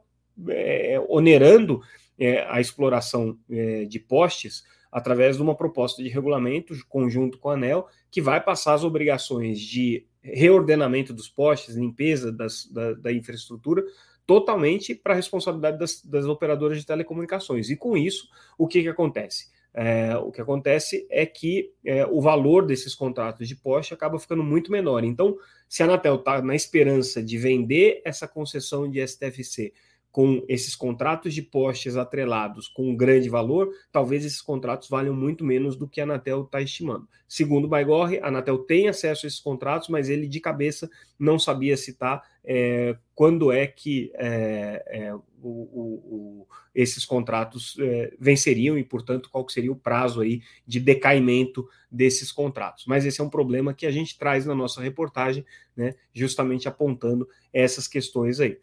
é, 0.48 1.04
onerando 1.08 1.82
é, 2.16 2.46
a 2.48 2.60
exploração 2.60 3.36
é, 3.50 3.84
de 3.84 3.98
postes 3.98 4.62
através 4.92 5.36
de 5.36 5.42
uma 5.42 5.56
proposta 5.56 6.00
de 6.04 6.08
regulamento 6.08 6.72
conjunto 6.88 7.36
com 7.38 7.50
a 7.50 7.54
ANEL, 7.54 7.88
que 8.12 8.22
vai 8.22 8.40
passar 8.40 8.74
as 8.74 8.84
obrigações 8.84 9.58
de 9.58 10.06
reordenamento 10.34 11.12
dos 11.12 11.28
postes, 11.28 11.74
limpeza 11.74 12.32
das, 12.32 12.66
da, 12.66 12.92
da 12.94 13.12
infraestrutura, 13.12 13.84
totalmente 14.26 14.94
para 14.94 15.12
a 15.12 15.16
responsabilidade 15.16 15.78
das, 15.78 16.02
das, 16.04 16.24
operadoras 16.24 16.78
de 16.78 16.86
telecomunicações. 16.86 17.70
E 17.70 17.76
com 17.76 17.96
isso, 17.96 18.28
o 18.58 18.66
que, 18.66 18.82
que 18.82 18.88
acontece? 18.88 19.54
É, 19.72 20.16
o 20.16 20.32
que 20.32 20.40
acontece 20.40 21.06
é 21.10 21.26
que 21.26 21.70
é, 21.84 22.04
o 22.06 22.20
valor 22.20 22.64
desses 22.64 22.94
contratos 22.94 23.46
de 23.46 23.54
poste 23.54 23.92
acaba 23.92 24.18
ficando 24.18 24.42
muito 24.42 24.72
menor. 24.72 25.04
Então, 25.04 25.36
se 25.68 25.82
a 25.82 25.86
Anatel 25.86 26.16
está 26.16 26.40
na 26.40 26.54
esperança 26.54 27.22
de 27.22 27.36
vender 27.36 28.00
essa 28.04 28.26
concessão 28.26 28.90
de 28.90 29.06
STFC 29.06 29.72
com 30.16 30.42
esses 30.48 30.74
contratos 30.74 31.34
de 31.34 31.42
postes 31.42 31.94
atrelados 31.94 32.68
com 32.68 32.88
um 32.88 32.96
grande 32.96 33.28
valor, 33.28 33.70
talvez 33.92 34.24
esses 34.24 34.40
contratos 34.40 34.88
valham 34.88 35.14
muito 35.14 35.44
menos 35.44 35.76
do 35.76 35.86
que 35.86 36.00
a 36.00 36.04
Anatel 36.04 36.44
está 36.44 36.62
estimando. 36.62 37.06
Segundo 37.28 37.66
o 37.66 37.68
Baigorre, 37.68 38.18
a 38.20 38.28
Anatel 38.28 38.60
tem 38.60 38.88
acesso 38.88 39.26
a 39.26 39.28
esses 39.28 39.38
contratos, 39.38 39.90
mas 39.90 40.08
ele 40.08 40.26
de 40.26 40.40
cabeça 40.40 40.88
não 41.18 41.38
sabia 41.38 41.76
citar 41.76 42.22
é, 42.42 42.96
quando 43.14 43.52
é 43.52 43.66
que 43.66 44.10
é, 44.14 44.82
é, 44.86 45.14
o, 45.14 45.20
o, 45.42 46.00
o, 46.40 46.46
esses 46.74 47.04
contratos 47.04 47.76
é, 47.78 48.14
venceriam 48.18 48.78
e, 48.78 48.84
portanto, 48.84 49.28
qual 49.30 49.46
seria 49.50 49.70
o 49.70 49.76
prazo 49.76 50.22
aí 50.22 50.40
de 50.66 50.80
decaimento 50.80 51.68
desses 51.92 52.32
contratos. 52.32 52.86
Mas 52.86 53.04
esse 53.04 53.20
é 53.20 53.24
um 53.24 53.28
problema 53.28 53.74
que 53.74 53.84
a 53.84 53.90
gente 53.90 54.18
traz 54.18 54.46
na 54.46 54.54
nossa 54.54 54.80
reportagem, 54.80 55.44
né, 55.76 55.94
justamente 56.14 56.66
apontando 56.66 57.28
essas 57.52 57.86
questões 57.86 58.40
aí. 58.40 58.58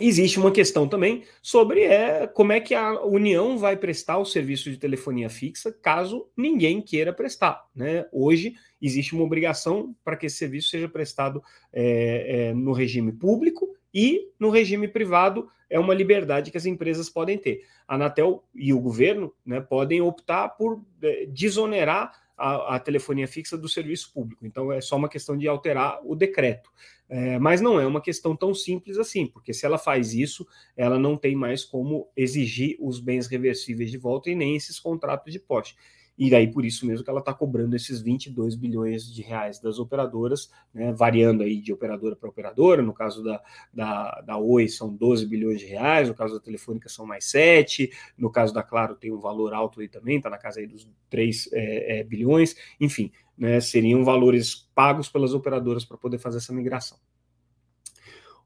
Existe 0.00 0.38
uma 0.38 0.50
questão 0.50 0.88
também 0.88 1.24
sobre 1.42 1.82
é, 1.82 2.26
como 2.26 2.52
é 2.52 2.60
que 2.60 2.74
a 2.74 3.04
União 3.04 3.58
vai 3.58 3.76
prestar 3.76 4.18
o 4.18 4.24
serviço 4.24 4.70
de 4.70 4.76
telefonia 4.76 5.28
fixa 5.28 5.70
caso 5.70 6.28
ninguém 6.36 6.80
queira 6.80 7.12
prestar. 7.12 7.64
Né? 7.74 8.06
Hoje 8.12 8.54
existe 8.80 9.14
uma 9.14 9.24
obrigação 9.24 9.94
para 10.02 10.16
que 10.16 10.26
esse 10.26 10.36
serviço 10.36 10.70
seja 10.70 10.88
prestado 10.88 11.42
é, 11.72 12.48
é, 12.48 12.54
no 12.54 12.72
regime 12.72 13.12
público 13.12 13.76
e 13.92 14.28
no 14.38 14.50
regime 14.50 14.88
privado 14.88 15.48
é 15.68 15.78
uma 15.78 15.94
liberdade 15.94 16.50
que 16.50 16.56
as 16.56 16.66
empresas 16.66 17.08
podem 17.08 17.38
ter. 17.38 17.62
A 17.86 17.94
Anatel 17.94 18.44
e 18.54 18.72
o 18.72 18.80
governo 18.80 19.32
né, 19.44 19.60
podem 19.60 20.00
optar 20.00 20.48
por 20.50 20.82
é, 21.02 21.26
desonerar 21.26 22.12
a, 22.36 22.76
a, 22.76 22.78
telefonia 22.80 23.28
fixa 23.28 23.56
do 23.56 23.68
serviço 23.68 24.12
público. 24.12 24.44
Então 24.46 24.72
é 24.72 24.80
só 24.80 24.96
uma 24.96 25.08
questão 25.08 25.36
de 25.36 25.46
alterar 25.46 26.00
o 26.04 26.16
decreto. 26.16 26.70
É, 27.12 27.40
mas 27.40 27.60
não 27.60 27.80
é 27.80 27.84
uma 27.84 28.00
questão 28.00 28.36
tão 28.36 28.54
simples 28.54 28.96
assim, 28.96 29.26
porque 29.26 29.52
se 29.52 29.66
ela 29.66 29.76
faz 29.76 30.14
isso, 30.14 30.46
ela 30.76 30.96
não 30.96 31.16
tem 31.16 31.34
mais 31.34 31.64
como 31.64 32.08
exigir 32.16 32.76
os 32.80 33.00
bens 33.00 33.26
reversíveis 33.26 33.90
de 33.90 33.98
volta 33.98 34.30
e 34.30 34.34
nem 34.36 34.54
esses 34.54 34.78
contratos 34.78 35.32
de 35.32 35.40
poste. 35.40 35.74
E 36.20 36.28
daí 36.28 36.52
por 36.52 36.66
isso 36.66 36.84
mesmo 36.84 37.02
que 37.02 37.08
ela 37.08 37.20
está 37.20 37.32
cobrando 37.32 37.74
esses 37.74 38.02
22 38.02 38.54
bilhões 38.54 39.10
de 39.10 39.22
reais 39.22 39.58
das 39.58 39.78
operadoras, 39.78 40.50
né, 40.74 40.92
variando 40.92 41.42
aí 41.42 41.58
de 41.62 41.72
operadora 41.72 42.14
para 42.14 42.28
operadora. 42.28 42.82
No 42.82 42.92
caso 42.92 43.24
da, 43.24 43.42
da, 43.72 44.20
da 44.20 44.36
Oi 44.36 44.68
são 44.68 44.94
12 44.94 45.24
bilhões 45.24 45.60
de 45.60 45.64
reais, 45.64 46.10
no 46.10 46.14
caso 46.14 46.34
da 46.34 46.40
Telefônica 46.40 46.90
são 46.90 47.06
mais 47.06 47.24
7, 47.24 47.90
no 48.18 48.30
caso 48.30 48.52
da 48.52 48.62
Claro 48.62 48.96
tem 48.96 49.10
um 49.10 49.18
valor 49.18 49.54
alto 49.54 49.80
aí 49.80 49.88
também, 49.88 50.18
está 50.18 50.28
na 50.28 50.36
casa 50.36 50.60
aí 50.60 50.66
dos 50.66 50.86
3 51.08 51.48
é, 51.54 52.00
é, 52.00 52.04
bilhões, 52.04 52.54
enfim, 52.78 53.10
né, 53.38 53.58
seriam 53.58 54.04
valores 54.04 54.68
pagos 54.74 55.08
pelas 55.08 55.32
operadoras 55.32 55.86
para 55.86 55.96
poder 55.96 56.18
fazer 56.18 56.36
essa 56.36 56.52
migração. 56.52 56.98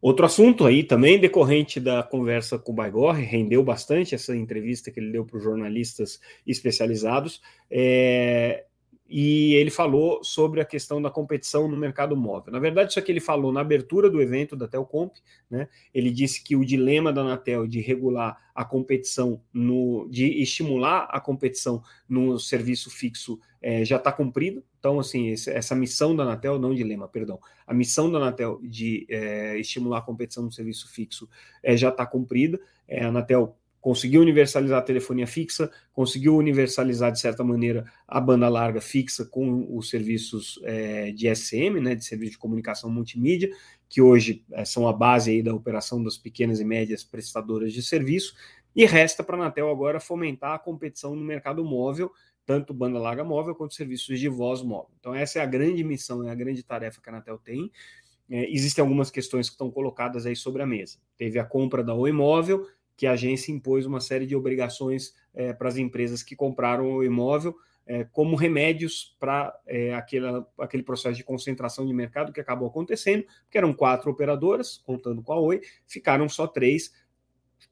Outro 0.00 0.26
assunto 0.26 0.66
aí 0.66 0.84
também 0.84 1.18
decorrente 1.18 1.80
da 1.80 2.02
conversa 2.02 2.58
com 2.58 2.72
o 2.72 2.74
Baigorre, 2.74 3.24
rendeu 3.24 3.62
bastante 3.62 4.14
essa 4.14 4.36
entrevista 4.36 4.90
que 4.90 5.00
ele 5.00 5.12
deu 5.12 5.24
para 5.24 5.38
os 5.38 5.42
jornalistas 5.42 6.20
especializados, 6.46 7.40
é, 7.70 8.64
e 9.08 9.54
ele 9.54 9.70
falou 9.70 10.25
sobre 10.25 10.61
a 10.61 10.64
questão 10.64 11.00
da 11.00 11.11
competição 11.11 11.68
no 11.68 11.76
mercado 11.76 12.16
móvel. 12.16 12.52
Na 12.52 12.58
verdade, 12.58 12.90
isso 12.90 12.99
aqui 12.99 13.12
ele 13.12 13.20
falou 13.20 13.52
na 13.52 13.61
abertura 13.61 14.08
do 14.08 14.20
evento 14.20 14.56
da 14.56 14.66
Telcomp, 14.66 15.14
né? 15.50 15.68
Ele 15.92 16.11
disse 16.11 16.42
que 16.42 16.56
o 16.56 16.64
dilema 16.64 17.12
da 17.12 17.20
Anatel 17.20 17.66
de 17.66 17.80
regular 17.80 18.42
a 18.54 18.64
competição, 18.64 19.40
no, 19.52 20.08
de 20.08 20.40
estimular 20.40 21.08
a 21.11 21.20
competição 21.20 21.82
no 22.08 22.38
serviço 22.38 22.90
fixo 22.90 23.38
é, 23.61 23.84
já 23.84 23.96
está 23.96 24.11
cumprido. 24.11 24.64
Então, 24.78 24.99
assim, 24.99 25.28
esse, 25.28 25.50
essa 25.50 25.75
missão 25.75 26.16
da 26.16 26.23
Anatel, 26.23 26.58
não 26.58 26.75
dilema, 26.75 27.06
perdão, 27.06 27.38
a 27.66 27.75
missão 27.75 28.11
da 28.11 28.18
Anatel 28.18 28.58
de 28.62 29.06
é, 29.11 29.58
estimular 29.58 29.99
a 29.99 30.02
competição 30.02 30.44
no 30.44 30.52
serviço 30.52 30.88
fixo 30.88 31.28
é, 31.62 31.76
já 31.76 31.90
está 31.90 32.06
cumprida. 32.06 32.58
É, 32.88 33.04
a 33.04 33.08
Anatel 33.08 33.56
conseguiu 33.84 34.22
universalizar 34.22 34.78
a 34.78 34.82
telefonia 34.82 35.26
fixa, 35.26 35.70
conseguiu 35.92 36.34
universalizar, 36.38 37.12
de 37.12 37.20
certa 37.20 37.44
maneira, 37.44 37.84
a 38.08 38.18
banda 38.18 38.48
larga 38.48 38.80
fixa 38.80 39.26
com 39.26 39.76
os 39.76 39.90
serviços 39.90 40.58
é, 40.62 41.12
de 41.12 41.28
SM, 41.36 41.78
né, 41.82 41.94
de 41.94 42.02
serviço 42.02 42.32
de 42.32 42.38
comunicação 42.38 42.88
multimídia, 42.88 43.50
que 43.86 44.00
hoje 44.00 44.42
é, 44.52 44.64
são 44.64 44.88
a 44.88 44.92
base 44.94 45.32
aí 45.32 45.42
da 45.42 45.54
operação 45.54 46.02
das 46.02 46.16
pequenas 46.16 46.60
e 46.60 46.64
médias 46.64 47.04
prestadoras 47.04 47.74
de 47.74 47.82
serviço, 47.82 48.34
e 48.74 48.86
resta 48.86 49.22
para 49.22 49.36
a 49.36 49.40
Anatel 49.40 49.68
agora 49.68 50.00
fomentar 50.00 50.54
a 50.54 50.58
competição 50.58 51.14
no 51.14 51.22
mercado 51.22 51.62
móvel, 51.62 52.10
tanto 52.46 52.72
banda 52.72 52.98
larga 52.98 53.22
móvel 53.22 53.54
quanto 53.54 53.74
serviços 53.74 54.18
de 54.18 54.30
voz 54.30 54.62
móvel. 54.62 54.92
Então 54.98 55.14
essa 55.14 55.40
é 55.40 55.42
a 55.42 55.46
grande 55.46 55.84
missão, 55.84 56.26
é 56.26 56.30
a 56.30 56.34
grande 56.34 56.62
tarefa 56.62 57.02
que 57.02 57.10
a 57.10 57.12
Anatel 57.12 57.36
tem. 57.36 57.70
É, 58.30 58.50
existem 58.50 58.80
algumas 58.80 59.10
questões 59.10 59.50
que 59.50 59.56
estão 59.56 59.70
colocadas 59.70 60.24
aí 60.24 60.34
sobre 60.34 60.62
a 60.62 60.66
mesa. 60.66 60.96
Teve 61.18 61.38
a 61.38 61.44
compra 61.44 61.84
da 61.84 61.92
Oi 61.92 62.12
Móvel, 62.12 62.66
que 62.96 63.06
a 63.06 63.12
agência 63.12 63.52
impôs 63.52 63.86
uma 63.86 64.00
série 64.00 64.26
de 64.26 64.36
obrigações 64.36 65.14
é, 65.32 65.52
para 65.52 65.68
as 65.68 65.76
empresas 65.76 66.22
que 66.22 66.36
compraram 66.36 66.92
o 66.92 67.04
imóvel, 67.04 67.54
é, 67.86 68.04
como 68.04 68.36
remédios 68.36 69.14
para 69.18 69.54
é, 69.66 69.94
aquele 69.94 70.82
processo 70.82 71.16
de 71.16 71.24
concentração 71.24 71.86
de 71.86 71.92
mercado 71.92 72.32
que 72.32 72.40
acabou 72.40 72.68
acontecendo, 72.68 73.24
porque 73.42 73.58
eram 73.58 73.74
quatro 73.74 74.10
operadoras, 74.10 74.78
contando 74.78 75.22
com 75.22 75.32
a 75.32 75.40
Oi, 75.40 75.60
ficaram 75.86 76.28
só 76.28 76.46
três, 76.46 76.92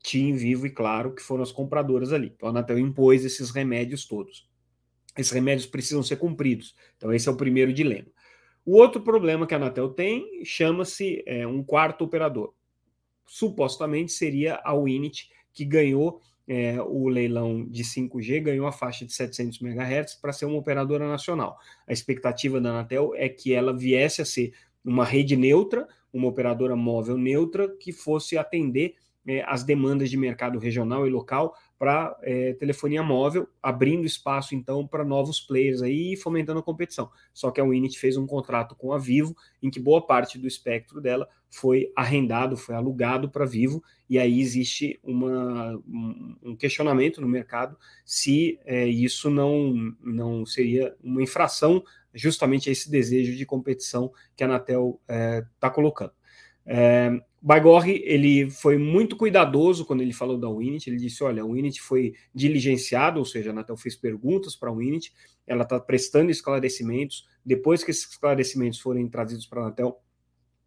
TIM, 0.03 0.35
Vivo 0.35 0.67
e 0.67 0.71
Claro, 0.71 1.15
que 1.15 1.23
foram 1.23 1.43
as 1.43 1.53
compradoras 1.53 2.13
ali. 2.13 2.33
Então 2.35 2.49
a 2.49 2.51
Anatel 2.51 2.79
impôs 2.79 3.25
esses 3.25 3.51
remédios 3.51 4.07
todos. 4.07 4.49
Esses 5.17 5.33
remédios 5.33 5.67
precisam 5.67 6.03
ser 6.03 6.17
cumpridos. 6.17 6.75
Então 6.97 7.13
esse 7.13 7.29
é 7.29 7.33
o 7.33 7.37
primeiro 7.37 7.73
dilema. 7.73 8.09
O 8.65 8.77
outro 8.77 9.01
problema 9.01 9.47
que 9.47 9.55
a 9.55 9.57
Anatel 9.57 9.91
tem 9.91 10.45
chama-se 10.45 11.23
é, 11.27 11.47
um 11.47 11.63
quarto 11.63 12.05
operador 12.05 12.55
supostamente 13.33 14.13
seria 14.13 14.61
a 14.63 14.77
Winit, 14.77 15.31
que 15.55 15.65
ganhou 15.65 16.21
é, 16.47 16.77
o 16.83 17.09
leilão 17.09 17.65
de 17.65 17.83
5G, 17.83 18.43
ganhou 18.43 18.67
a 18.67 18.73
faixa 18.73 19.07
de 19.07 19.13
700 19.15 19.59
MHz 19.63 20.17
para 20.17 20.35
ser 20.35 20.45
uma 20.45 20.59
operadora 20.59 21.09
nacional. 21.09 21.57
A 21.89 21.95
expectativa 21.95 22.61
da 22.61 22.69
Anatel 22.69 23.15
é 23.15 23.31
que 23.31 23.55
ela 23.55 23.75
viesse 23.75 24.21
a 24.21 24.27
ser 24.27 24.53
uma 24.85 25.03
rede 25.03 25.35
neutra, 25.35 25.89
uma 26.13 26.29
operadora 26.29 26.77
móvel 26.77 27.17
neutra, 27.17 27.75
que 27.75 27.91
fosse 27.91 28.37
atender 28.37 28.97
é, 29.27 29.43
as 29.47 29.63
demandas 29.63 30.11
de 30.11 30.17
mercado 30.17 30.59
regional 30.59 31.07
e 31.07 31.11
local 31.11 31.55
para 31.79 32.17
é, 32.23 32.55
telefonia 32.55 33.03
móvel, 33.03 33.49
abrindo 33.63 34.07
espaço 34.07 34.55
então 34.55 34.87
para 34.87 35.05
novos 35.05 35.41
players 35.41 35.83
aí 35.83 36.13
e 36.13 36.17
fomentando 36.17 36.61
a 36.61 36.63
competição. 36.63 37.11
Só 37.33 37.51
que 37.51 37.61
a 37.61 37.65
Winit 37.65 37.99
fez 37.99 38.17
um 38.17 38.27
contrato 38.27 38.75
com 38.75 38.93
a 38.93 38.99
Vivo, 38.99 39.37
em 39.63 39.71
que 39.71 39.81
boa 39.81 40.05
parte 40.05 40.39
do 40.39 40.47
espectro 40.47 41.01
dela 41.01 41.29
foi 41.51 41.93
arrendado, 41.95 42.57
foi 42.57 42.75
alugado 42.75 43.29
para 43.29 43.45
Vivo, 43.45 43.83
e 44.09 44.19
aí 44.19 44.41
existe 44.41 44.99
uma, 45.03 45.81
um 46.43 46.57
questionamento 46.57 47.21
no 47.21 47.29
mercado 47.29 47.77
se 48.05 48.59
é, 48.65 48.87
isso 48.87 49.29
não, 49.29 49.95
não 50.01 50.47
seria 50.47 50.95
uma 51.03 51.23
infração 51.23 51.83
justamente 52.15 52.69
a 52.69 52.73
esse 52.73 52.91
desejo 52.91 53.37
de 53.37 53.47
competição 53.47 54.13
que 54.37 54.43
a 54.43 54.47
Anatel 54.47 55.01
está 55.57 55.71
colocando. 55.71 56.13
É, 56.65 57.21
Baigorre, 57.45 58.01
ele 58.05 58.49
foi 58.49 58.79
muito 58.79 59.17
cuidadoso 59.17 59.85
quando 59.85 60.01
ele 60.01 60.13
falou 60.13 60.39
da 60.39 60.49
Winit, 60.49 60.89
ele 60.89 60.97
disse, 60.97 61.25
olha, 61.25 61.43
a 61.43 61.45
Winit 61.45 61.83
foi 61.83 62.15
diligenciada, 62.33 63.19
ou 63.19 63.25
seja, 63.25 63.51
a 63.51 63.53
Anatel 63.53 63.77
fez 63.77 63.97
perguntas 63.97 64.55
para 64.55 64.71
a 64.71 64.73
Winit, 64.73 65.13
ela 65.45 65.65
está 65.65 65.81
prestando 65.81 66.31
esclarecimentos, 66.31 67.29
depois 67.45 67.83
que 67.83 67.91
esses 67.91 68.09
esclarecimentos 68.09 68.79
forem 68.79 69.09
trazidos 69.09 69.45
para 69.45 69.61
a 69.61 69.65
Anatel, 69.65 69.99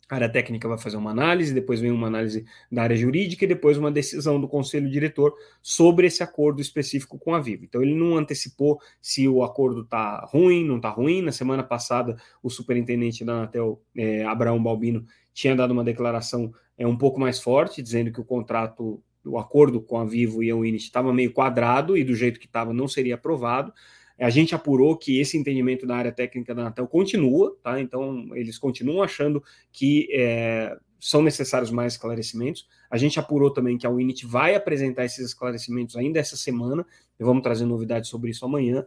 a 0.09 0.15
área 0.15 0.29
técnica 0.29 0.67
vai 0.67 0.77
fazer 0.77 0.97
uma 0.97 1.09
análise, 1.09 1.53
depois 1.53 1.79
vem 1.79 1.91
uma 1.91 2.07
análise 2.07 2.45
da 2.71 2.83
área 2.83 2.95
jurídica 2.95 3.43
e 3.43 3.47
depois 3.47 3.77
uma 3.77 3.91
decisão 3.91 4.39
do 4.39 4.47
conselho 4.47 4.89
diretor 4.89 5.33
sobre 5.61 6.05
esse 6.05 6.21
acordo 6.21 6.61
específico 6.61 7.17
com 7.17 7.33
a 7.33 7.39
Vivo. 7.39 7.65
Então 7.65 7.81
ele 7.81 7.95
não 7.95 8.15
antecipou 8.15 8.79
se 9.01 9.27
o 9.27 9.43
acordo 9.43 9.81
está 9.81 10.23
ruim, 10.25 10.63
não 10.63 10.77
está 10.77 10.89
ruim. 10.89 11.21
Na 11.21 11.31
semana 11.31 11.63
passada, 11.63 12.15
o 12.43 12.49
superintendente 12.49 13.25
da 13.25 13.33
Anatel, 13.33 13.81
é, 13.97 14.23
Abraão 14.25 14.61
Balbino, 14.61 15.05
tinha 15.33 15.55
dado 15.55 15.71
uma 15.71 15.83
declaração 15.83 16.53
é, 16.77 16.85
um 16.85 16.97
pouco 16.97 17.19
mais 17.19 17.39
forte, 17.39 17.81
dizendo 17.81 18.11
que 18.11 18.21
o 18.21 18.25
contrato, 18.25 19.01
o 19.25 19.39
acordo 19.39 19.81
com 19.81 19.97
a 19.97 20.05
Vivo 20.05 20.43
e 20.43 20.51
a 20.51 20.55
Winit 20.55 20.83
estava 20.83 21.11
meio 21.11 21.33
quadrado 21.33 21.97
e 21.97 22.03
do 22.03 22.15
jeito 22.15 22.39
que 22.39 22.45
estava 22.45 22.71
não 22.73 22.87
seria 22.87 23.15
aprovado. 23.15 23.73
A 24.19 24.29
gente 24.29 24.55
apurou 24.55 24.95
que 24.97 25.19
esse 25.19 25.37
entendimento 25.37 25.85
da 25.85 25.95
área 25.95 26.11
técnica 26.11 26.55
da 26.55 26.61
Anatel 26.63 26.87
continua, 26.87 27.55
tá? 27.61 27.79
Então, 27.79 28.29
eles 28.33 28.57
continuam 28.57 29.03
achando 29.03 29.43
que 29.71 30.07
é, 30.11 30.75
são 30.99 31.21
necessários 31.21 31.69
mais 31.69 31.93
esclarecimentos. 31.93 32.67
A 32.89 32.97
gente 32.97 33.19
apurou 33.19 33.51
também 33.51 33.77
que 33.77 33.85
a 33.85 33.89
Unity 33.89 34.25
vai 34.25 34.55
apresentar 34.55 35.05
esses 35.05 35.27
esclarecimentos 35.27 35.95
ainda 35.95 36.19
essa 36.19 36.37
semana, 36.37 36.85
e 37.19 37.23
vamos 37.23 37.43
trazer 37.43 37.65
novidades 37.65 38.09
sobre 38.09 38.31
isso 38.31 38.45
amanhã. 38.45 38.85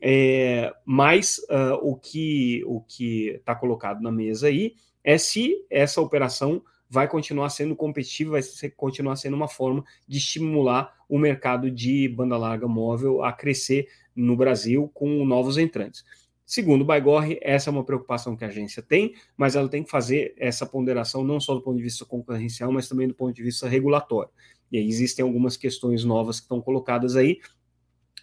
É, 0.00 0.72
mas 0.84 1.38
uh, 1.50 1.74
o 1.82 1.96
que 1.96 2.62
o 2.66 2.82
que 2.82 3.30
está 3.30 3.54
colocado 3.54 4.02
na 4.02 4.12
mesa 4.12 4.48
aí 4.48 4.74
é 5.02 5.16
se 5.16 5.64
essa 5.70 6.02
operação 6.02 6.62
vai 6.88 7.08
continuar 7.08 7.48
sendo 7.48 7.74
competitiva, 7.74 8.32
vai 8.32 8.42
ser, 8.42 8.70
continuar 8.70 9.16
sendo 9.16 9.34
uma 9.34 9.48
forma 9.48 9.82
de 10.06 10.18
estimular 10.18 10.94
o 11.08 11.18
mercado 11.18 11.70
de 11.70 12.08
banda 12.08 12.36
larga 12.36 12.68
móvel 12.68 13.24
a 13.24 13.32
crescer 13.32 13.88
no 14.16 14.36
Brasil 14.36 14.90
com 14.94 15.24
novos 15.24 15.58
entrantes. 15.58 16.04
Segundo 16.44 16.82
o 16.82 16.84
Baigorre, 16.84 17.38
essa 17.42 17.70
é 17.70 17.72
uma 17.72 17.84
preocupação 17.84 18.36
que 18.36 18.44
a 18.44 18.48
agência 18.48 18.80
tem, 18.80 19.14
mas 19.36 19.56
ela 19.56 19.68
tem 19.68 19.82
que 19.82 19.90
fazer 19.90 20.32
essa 20.38 20.64
ponderação 20.64 21.24
não 21.24 21.40
só 21.40 21.54
do 21.54 21.60
ponto 21.60 21.76
de 21.76 21.82
vista 21.82 22.04
concorrencial, 22.04 22.70
mas 22.70 22.88
também 22.88 23.08
do 23.08 23.14
ponto 23.14 23.34
de 23.34 23.42
vista 23.42 23.68
regulatório. 23.68 24.30
E 24.70 24.78
aí 24.78 24.88
existem 24.88 25.24
algumas 25.24 25.56
questões 25.56 26.04
novas 26.04 26.38
que 26.38 26.44
estão 26.44 26.60
colocadas 26.60 27.16
aí, 27.16 27.40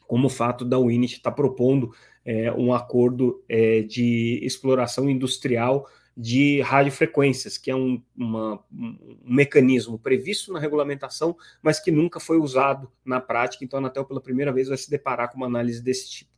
como 0.08 0.28
o 0.28 0.30
fato 0.30 0.64
da 0.64 0.80
Winit 0.80 1.18
estar 1.18 1.32
tá 1.32 1.36
propondo 1.36 1.94
é, 2.26 2.52
um 2.54 2.74
acordo 2.74 3.44
é, 3.50 3.82
de 3.82 4.40
exploração 4.42 5.10
industrial 5.10 5.86
de 6.16 6.62
radiofrequências, 6.62 7.58
que 7.58 7.72
é 7.72 7.76
um, 7.76 8.02
uma, 8.16 8.64
um, 8.72 9.18
mecanismo 9.24 9.98
previsto 9.98 10.54
na 10.54 10.60
regulamentação, 10.60 11.36
mas 11.62 11.80
que 11.80 11.92
nunca 11.92 12.20
foi 12.20 12.38
usado 12.38 12.92
na 13.04 13.20
prática. 13.20 13.64
Então, 13.66 13.78
a 13.78 13.82
Anatel, 13.82 14.06
pela 14.06 14.22
primeira 14.22 14.54
vez, 14.54 14.68
vai 14.68 14.78
se 14.78 14.90
deparar 14.90 15.32
com 15.32 15.38
uma 15.38 15.48
análise 15.48 15.82
desse 15.82 16.10
tipo. 16.10 16.32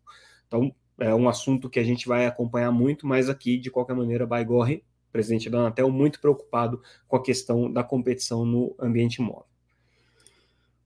Então, 0.48 0.74
é 0.98 1.14
um 1.14 1.28
assunto 1.28 1.70
que 1.70 1.80
a 1.80 1.84
gente 1.84 2.08
vai 2.08 2.26
acompanhar 2.26 2.72
muito, 2.72 3.06
mas 3.06 3.30
aqui, 3.30 3.58
de 3.58 3.70
qualquer 3.70 3.96
maneira, 3.96 4.26
Baigorre, 4.26 4.84
presidente 5.12 5.50
da 5.50 5.60
Anatel, 5.60 5.90
muito 5.90 6.22
preocupado 6.22 6.82
com 7.08 7.18
a 7.18 7.24
questão 7.24 7.72
da 7.72 7.84
competição 7.84 8.46
no 8.46 8.76
ambiente 8.80 9.22
móvel. 9.22 9.55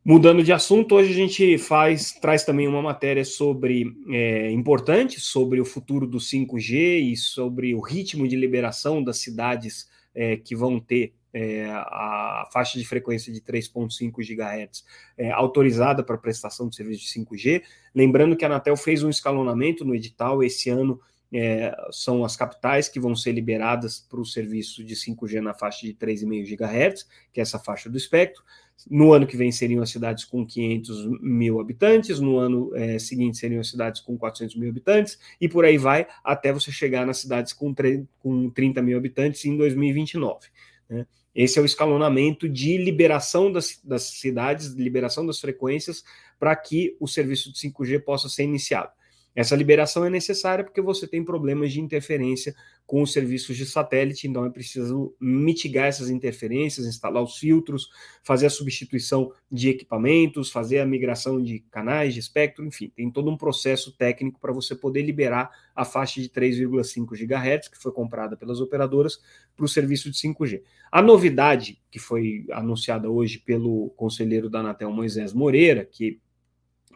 Mudando 0.04 0.42
de 0.42 0.54
assunto, 0.54 0.96
hoje 0.96 1.12
a 1.12 1.16
gente 1.16 1.58
faz 1.58 2.14
traz 2.14 2.44
também 2.44 2.68
uma 2.68 2.82
matéria 2.82 3.26
sobre 3.26 3.96
é, 4.10 4.50
importante 4.50 5.20
sobre 5.20 5.60
o 5.60 5.66
futuro 5.66 6.08
do 6.08 6.20
5G 6.20 7.12
e 7.12 7.18
sobre 7.18 7.76
o 7.76 7.82
ritmo 7.82 8.28
de 8.28 8.36
liberação 8.36 9.04
das 9.04 9.18
cidades 9.18 9.90
é, 10.16 10.38
que 10.38 10.56
vão 10.56 10.80
ter 10.80 11.14
é, 11.34 11.70
a 11.70 12.48
faixa 12.52 12.80
de 12.80 12.86
frequência 12.86 13.32
de 13.32 13.42
3.5 13.42 14.12
GHz 14.26 14.84
é, 15.18 15.32
autorizada 15.32 16.04
para 16.04 16.18
prestação 16.18 16.70
de 16.70 16.76
serviço 16.76 17.02
de 17.02 17.26
5G. 17.26 17.62
Lembrando 17.94 18.36
que 18.36 18.46
a 18.46 18.48
Anatel 18.48 18.78
fez 18.78 19.04
um 19.04 19.10
escalonamento 19.10 19.86
no 19.86 19.94
edital 19.94 20.42
esse 20.42 20.70
ano. 20.70 21.00
É, 21.32 21.76
são 21.92 22.26
as 22.26 22.36
capitais 22.36 22.90
que 22.90 23.00
vão 23.00 23.16
ser 23.16 23.34
liberadas 23.34 24.00
para 24.00 24.20
o 24.20 24.26
serviço 24.26 24.84
de 24.84 24.96
5G 24.96 25.40
na 25.42 25.54
faixa 25.54 25.86
de 25.86 25.94
3,5 25.94 26.58
GHz, 26.58 27.08
que 27.32 27.40
é 27.40 27.44
essa 27.44 27.60
faixa 27.60 27.88
do 27.88 27.98
espectro. 27.98 28.44
No 28.90 29.14
ano 29.14 29.26
que 29.26 29.36
vem 29.36 29.52
seriam 29.52 29.82
as 29.82 29.90
cidades 29.90 30.24
com 30.24 30.46
500 30.46 31.22
mil 31.22 31.60
habitantes, 31.60 32.20
no 32.20 32.38
ano 32.38 32.72
é, 32.76 33.00
seguinte 33.00 33.38
seriam 33.38 33.60
as 33.60 33.70
cidades 33.70 34.02
com 34.02 34.18
400 34.18 34.56
mil 34.56 34.70
habitantes, 34.70 35.20
e 35.40 35.50
por 35.50 35.66
aí 35.66 35.78
vai 35.78 36.08
até 36.24 36.54
você 36.54 36.72
chegar 36.72 37.06
nas 37.06 37.18
cidades 37.18 37.54
com, 37.54 37.74
com 38.20 38.50
30 38.50 38.82
mil 38.82 38.98
habitantes 38.98 39.44
em 39.46 39.58
2029. 39.58 40.48
Né? 40.90 41.06
Esse 41.34 41.60
é 41.60 41.62
o 41.62 41.66
escalonamento 41.66 42.50
de 42.50 42.78
liberação 42.78 43.52
das, 43.52 43.80
das 43.84 44.04
cidades, 44.04 44.68
liberação 44.74 45.26
das 45.26 45.40
frequências, 45.40 46.04
para 46.40 46.56
que 46.56 46.96
o 47.00 47.08
serviço 47.08 47.52
de 47.52 47.60
5G 47.60 48.04
possa 48.04 48.30
ser 48.30 48.44
iniciado. 48.44 48.92
Essa 49.40 49.56
liberação 49.56 50.04
é 50.04 50.10
necessária 50.10 50.66
porque 50.66 50.82
você 50.82 51.08
tem 51.08 51.24
problemas 51.24 51.72
de 51.72 51.80
interferência 51.80 52.54
com 52.86 53.02
os 53.02 53.14
serviços 53.14 53.56
de 53.56 53.66
satélite, 53.66 54.28
então 54.28 54.44
é 54.44 54.50
preciso 54.50 55.16
mitigar 55.18 55.86
essas 55.86 56.10
interferências, 56.10 56.86
instalar 56.86 57.24
os 57.24 57.38
filtros, 57.38 57.88
fazer 58.22 58.48
a 58.48 58.50
substituição 58.50 59.32
de 59.50 59.70
equipamentos, 59.70 60.52
fazer 60.52 60.80
a 60.80 60.86
migração 60.86 61.42
de 61.42 61.60
canais, 61.72 62.14
de 62.14 62.20
espectro, 62.20 62.66
enfim, 62.66 62.92
tem 62.94 63.10
todo 63.10 63.32
um 63.32 63.38
processo 63.38 63.96
técnico 63.96 64.42
para 64.42 64.52
você 64.52 64.76
poder 64.76 65.04
liberar 65.04 65.50
a 65.74 65.86
faixa 65.86 66.20
de 66.20 66.28
3,5 66.28 67.16
GHz, 67.16 67.70
que 67.70 67.78
foi 67.78 67.94
comprada 67.94 68.36
pelas 68.36 68.60
operadoras, 68.60 69.22
para 69.56 69.64
o 69.64 69.70
serviço 69.70 70.12
de 70.12 70.18
5G. 70.18 70.64
A 70.92 71.02
novidade 71.02 71.82
que 71.90 71.98
foi 71.98 72.46
anunciada 72.52 73.10
hoje 73.10 73.40
pelo 73.40 73.90
conselheiro 73.92 74.50
da 74.50 74.60
Anatel, 74.60 74.92
Moisés 74.92 75.32
Moreira, 75.32 75.86
que 75.86 76.20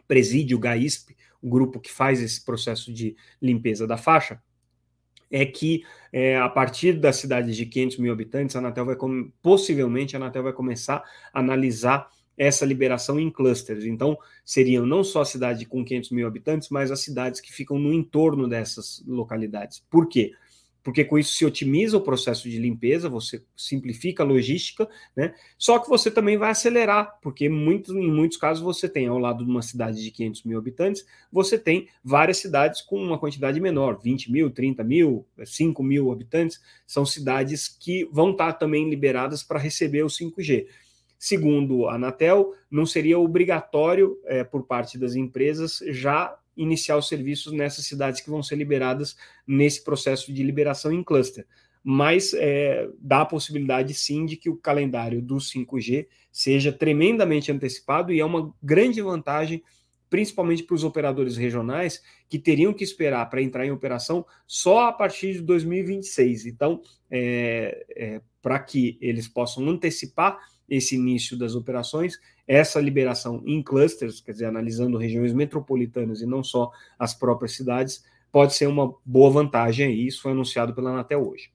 preside 0.06 0.54
o 0.54 0.58
GAISP, 0.58 1.16
o 1.40 1.48
grupo 1.48 1.80
que 1.80 1.90
faz 1.90 2.22
esse 2.22 2.44
processo 2.44 2.92
de 2.92 3.16
limpeza 3.40 3.86
da 3.86 3.96
faixa, 3.96 4.40
é 5.30 5.44
que 5.44 5.84
é, 6.12 6.36
a 6.36 6.48
partir 6.48 6.92
das 6.94 7.16
cidades 7.16 7.56
de 7.56 7.66
500 7.66 7.98
mil 7.98 8.12
habitantes, 8.12 8.54
a 8.54 8.60
Anatel 8.60 8.86
vai 8.86 8.96
possivelmente 9.42 10.14
a 10.14 10.18
Anatel 10.18 10.44
vai 10.44 10.52
começar 10.52 11.02
a 11.32 11.40
analisar 11.40 12.08
essa 12.36 12.64
liberação 12.64 13.18
em 13.18 13.30
clusters. 13.30 13.84
Então, 13.84 14.18
seriam 14.44 14.86
não 14.86 15.04
só 15.04 15.22
a 15.22 15.24
cidade 15.24 15.66
com 15.66 15.84
500 15.84 16.10
mil 16.10 16.26
habitantes, 16.26 16.68
mas 16.68 16.90
as 16.90 17.00
cidades 17.00 17.40
que 17.40 17.52
ficam 17.52 17.78
no 17.78 17.92
entorno 17.92 18.48
dessas 18.48 19.02
localidades. 19.06 19.84
Por 19.90 20.08
quê? 20.08 20.32
Porque 20.84 21.02
com 21.02 21.18
isso 21.18 21.32
se 21.32 21.46
otimiza 21.46 21.96
o 21.96 22.00
processo 22.02 22.48
de 22.48 22.58
limpeza, 22.58 23.08
você 23.08 23.42
simplifica 23.56 24.22
a 24.22 24.26
logística, 24.26 24.86
né? 25.16 25.34
Só 25.56 25.78
que 25.78 25.88
você 25.88 26.10
também 26.10 26.36
vai 26.36 26.50
acelerar, 26.50 27.18
porque 27.22 27.48
muito, 27.48 27.98
em 27.98 28.12
muitos 28.12 28.36
casos 28.36 28.62
você 28.62 28.86
tem, 28.86 29.06
ao 29.06 29.18
lado 29.18 29.42
de 29.42 29.50
uma 29.50 29.62
cidade 29.62 30.02
de 30.02 30.10
500 30.10 30.44
mil 30.44 30.58
habitantes, 30.58 31.06
você 31.32 31.58
tem 31.58 31.88
várias 32.04 32.36
cidades 32.36 32.82
com 32.82 33.02
uma 33.02 33.18
quantidade 33.18 33.58
menor, 33.60 33.98
20 33.98 34.30
mil, 34.30 34.50
30 34.50 34.84
mil, 34.84 35.26
5 35.42 35.82
mil 35.82 36.12
habitantes, 36.12 36.60
são 36.86 37.06
cidades 37.06 37.66
que 37.66 38.04
vão 38.12 38.32
estar 38.32 38.52
também 38.52 38.90
liberadas 38.90 39.42
para 39.42 39.58
receber 39.58 40.02
o 40.02 40.08
5G. 40.08 40.66
Segundo 41.18 41.88
a 41.88 41.94
Anatel, 41.94 42.52
não 42.70 42.84
seria 42.84 43.18
obrigatório 43.18 44.18
é, 44.26 44.44
por 44.44 44.64
parte 44.64 44.98
das 44.98 45.14
empresas 45.14 45.78
já 45.88 46.36
iniciar 46.56 46.96
os 46.96 47.08
serviços 47.08 47.52
nessas 47.52 47.86
cidades 47.86 48.20
que 48.20 48.30
vão 48.30 48.42
ser 48.42 48.56
liberadas 48.56 49.16
nesse 49.46 49.82
processo 49.82 50.32
de 50.32 50.42
liberação 50.42 50.92
em 50.92 51.02
cluster. 51.02 51.46
Mas 51.82 52.32
é, 52.34 52.88
dá 52.98 53.20
a 53.22 53.26
possibilidade 53.26 53.92
sim 53.92 54.24
de 54.24 54.36
que 54.36 54.48
o 54.48 54.56
calendário 54.56 55.20
do 55.20 55.36
5G 55.36 56.06
seja 56.32 56.72
tremendamente 56.72 57.52
antecipado 57.52 58.12
e 58.12 58.20
é 58.20 58.24
uma 58.24 58.54
grande 58.62 59.02
vantagem, 59.02 59.62
principalmente 60.08 60.62
para 60.62 60.74
os 60.74 60.84
operadores 60.84 61.36
regionais, 61.36 62.02
que 62.28 62.38
teriam 62.38 62.72
que 62.72 62.82
esperar 62.82 63.28
para 63.28 63.42
entrar 63.42 63.66
em 63.66 63.70
operação 63.70 64.24
só 64.46 64.88
a 64.88 64.92
partir 64.92 65.34
de 65.34 65.42
2026. 65.42 66.46
Então, 66.46 66.80
é, 67.10 67.84
é, 67.90 68.20
para 68.40 68.58
que 68.58 68.96
eles 69.00 69.28
possam 69.28 69.68
antecipar 69.68 70.38
esse 70.68 70.94
início 70.94 71.36
das 71.36 71.54
operações, 71.54 72.18
essa 72.46 72.80
liberação 72.80 73.42
em 73.46 73.62
clusters, 73.62 74.20
quer 74.20 74.32
dizer, 74.32 74.46
analisando 74.46 74.98
regiões 74.98 75.32
metropolitanas 75.32 76.20
e 76.20 76.26
não 76.26 76.42
só 76.42 76.70
as 76.98 77.14
próprias 77.14 77.52
cidades, 77.52 78.04
pode 78.30 78.54
ser 78.54 78.66
uma 78.66 78.94
boa 79.04 79.30
vantagem 79.30 79.86
aí. 79.86 80.06
Isso 80.06 80.22
foi 80.22 80.32
anunciado 80.32 80.74
pela 80.74 80.90
Anatel 80.90 81.26
hoje. 81.26 81.50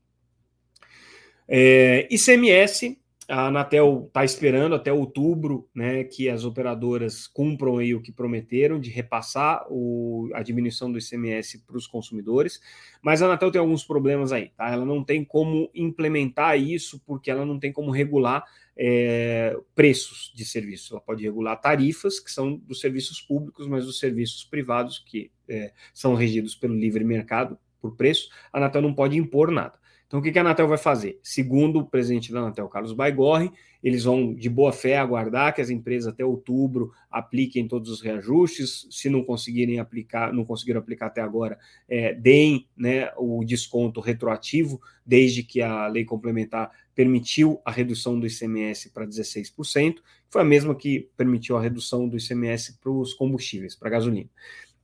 É, 1.47 2.07
ICMS, 2.11 2.98
a 3.29 3.47
Anatel 3.47 4.05
está 4.07 4.25
esperando 4.25 4.73
até 4.73 4.91
outubro 4.91 5.69
né, 5.73 6.03
que 6.03 6.27
as 6.27 6.43
operadoras 6.43 7.27
cumpram 7.27 7.77
aí 7.77 7.93
o 7.93 8.01
que 8.01 8.11
prometeram 8.11 8.79
de 8.79 8.89
repassar 8.89 9.65
o, 9.69 10.29
a 10.33 10.41
diminuição 10.41 10.91
do 10.91 10.97
ICMS 10.97 11.59
para 11.59 11.77
os 11.77 11.85
consumidores, 11.85 12.59
mas 13.03 13.21
a 13.21 13.27
Anatel 13.27 13.51
tem 13.51 13.61
alguns 13.61 13.83
problemas 13.83 14.31
aí, 14.31 14.49
tá? 14.57 14.69
Ela 14.71 14.83
não 14.83 15.03
tem 15.03 15.23
como 15.23 15.69
implementar 15.75 16.59
isso 16.59 16.99
porque 17.05 17.29
ela 17.29 17.45
não 17.45 17.59
tem 17.59 17.71
como 17.71 17.91
regular 17.91 18.43
é, 18.75 19.55
preços 19.75 20.31
de 20.33 20.43
serviço. 20.43 20.95
Ela 20.95 21.01
pode 21.01 21.23
regular 21.23 21.55
tarifas, 21.61 22.19
que 22.19 22.31
são 22.31 22.55
dos 22.55 22.79
serviços 22.79 23.21
públicos, 23.21 23.67
mas 23.67 23.85
dos 23.85 23.99
serviços 23.99 24.43
privados, 24.43 24.97
que 24.99 25.29
é, 25.47 25.71
são 25.93 26.15
regidos 26.15 26.55
pelo 26.55 26.73
livre 26.73 27.03
mercado 27.03 27.59
por 27.79 27.95
preço, 27.95 28.29
a 28.51 28.57
Anatel 28.57 28.81
não 28.81 28.93
pode 28.93 29.17
impor 29.17 29.51
nada. 29.51 29.77
Então, 30.09 30.19
o 30.19 30.23
que 30.23 30.35
a 30.39 30.41
Anatel 30.41 30.67
vai 30.67 30.79
fazer? 30.79 31.19
Segundo 31.21 31.77
o 31.77 31.85
presidente 31.85 32.33
da 32.33 32.39
Anatel, 32.39 32.67
Carlos 32.67 32.93
Baigorre, 32.93 33.51
eles 33.83 34.05
vão, 34.05 34.33
de 34.33 34.49
boa 34.49 34.73
fé, 34.73 34.97
aguardar 34.97 35.53
que 35.53 35.61
as 35.61 35.69
empresas 35.69 36.11
até 36.11 36.25
outubro 36.25 36.91
apliquem 37.11 37.67
todos 37.67 37.91
os 37.91 38.01
reajustes. 38.01 38.87
Se 38.89 39.07
não 39.07 39.23
conseguirem 39.23 39.79
aplicar, 39.79 40.33
não 40.33 40.43
conseguiram 40.43 40.79
aplicar 40.79 41.05
até 41.05 41.21
agora, 41.21 41.59
é, 41.87 42.11
deem 42.11 42.67
né, 42.75 43.11
o 43.17 43.45
desconto 43.45 44.01
retroativo, 44.01 44.81
desde 45.05 45.43
que 45.43 45.61
a 45.61 45.85
lei 45.85 46.03
complementar 46.03 46.71
permitiu 46.95 47.61
a 47.63 47.71
redução 47.71 48.19
do 48.19 48.25
ICMS 48.25 48.89
para 48.89 49.05
16%, 49.05 49.97
foi 50.27 50.41
a 50.41 50.45
mesma 50.45 50.73
que 50.73 51.07
permitiu 51.15 51.55
a 51.55 51.61
redução 51.61 52.09
do 52.09 52.17
ICMS 52.17 52.79
para 52.79 52.91
os 52.91 53.13
combustíveis, 53.13 53.75
para 53.75 53.89
a 53.89 53.91
gasolina. 53.91 54.29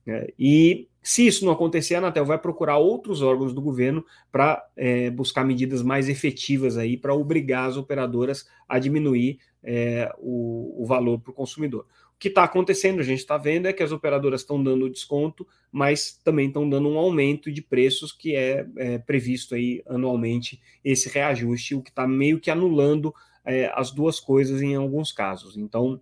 É, 0.06 0.32
e 0.38 0.88
se 1.06 1.24
isso 1.24 1.44
não 1.44 1.52
acontecer, 1.52 1.94
a 1.94 1.98
Anatel 1.98 2.24
vai 2.24 2.36
procurar 2.36 2.78
outros 2.78 3.22
órgãos 3.22 3.54
do 3.54 3.62
governo 3.62 4.04
para 4.32 4.68
é, 4.76 5.08
buscar 5.08 5.44
medidas 5.44 5.80
mais 5.80 6.08
efetivas 6.08 6.76
aí 6.76 6.96
para 6.96 7.14
obrigar 7.14 7.68
as 7.68 7.76
operadoras 7.76 8.44
a 8.68 8.76
diminuir 8.80 9.38
é, 9.62 10.12
o, 10.18 10.82
o, 10.82 10.84
valor 10.84 11.20
para 11.20 11.30
o 11.30 11.34
consumidor. 11.34 11.86
O 12.12 12.18
que 12.18 12.26
está 12.26 12.42
acontecendo, 12.42 12.98
a 12.98 13.04
gente 13.04 13.20
está 13.20 13.38
vendo, 13.38 13.66
é 13.66 13.72
que 13.72 13.84
as 13.84 13.92
operadoras 13.92 14.40
estão 14.40 14.60
dando 14.60 14.90
desconto, 14.90 15.46
mas 15.70 16.20
também 16.24 16.48
estão 16.48 16.68
dando 16.68 16.88
um 16.88 16.98
aumento 16.98 17.52
de 17.52 17.62
preços 17.62 18.10
que 18.10 18.34
é, 18.34 18.66
é 18.76 18.98
previsto 18.98 19.54
aí 19.54 19.84
anualmente 19.86 20.60
esse 20.82 21.08
reajuste, 21.08 21.76
o 21.76 21.82
que 21.82 21.90
está 21.90 22.04
meio 22.04 22.40
que 22.40 22.50
anulando 22.50 23.14
é, 23.44 23.70
as 23.76 23.92
duas 23.92 24.18
coisas 24.18 24.60
em 24.60 24.74
alguns 24.74 25.12
casos. 25.12 25.56
Então, 25.56 26.00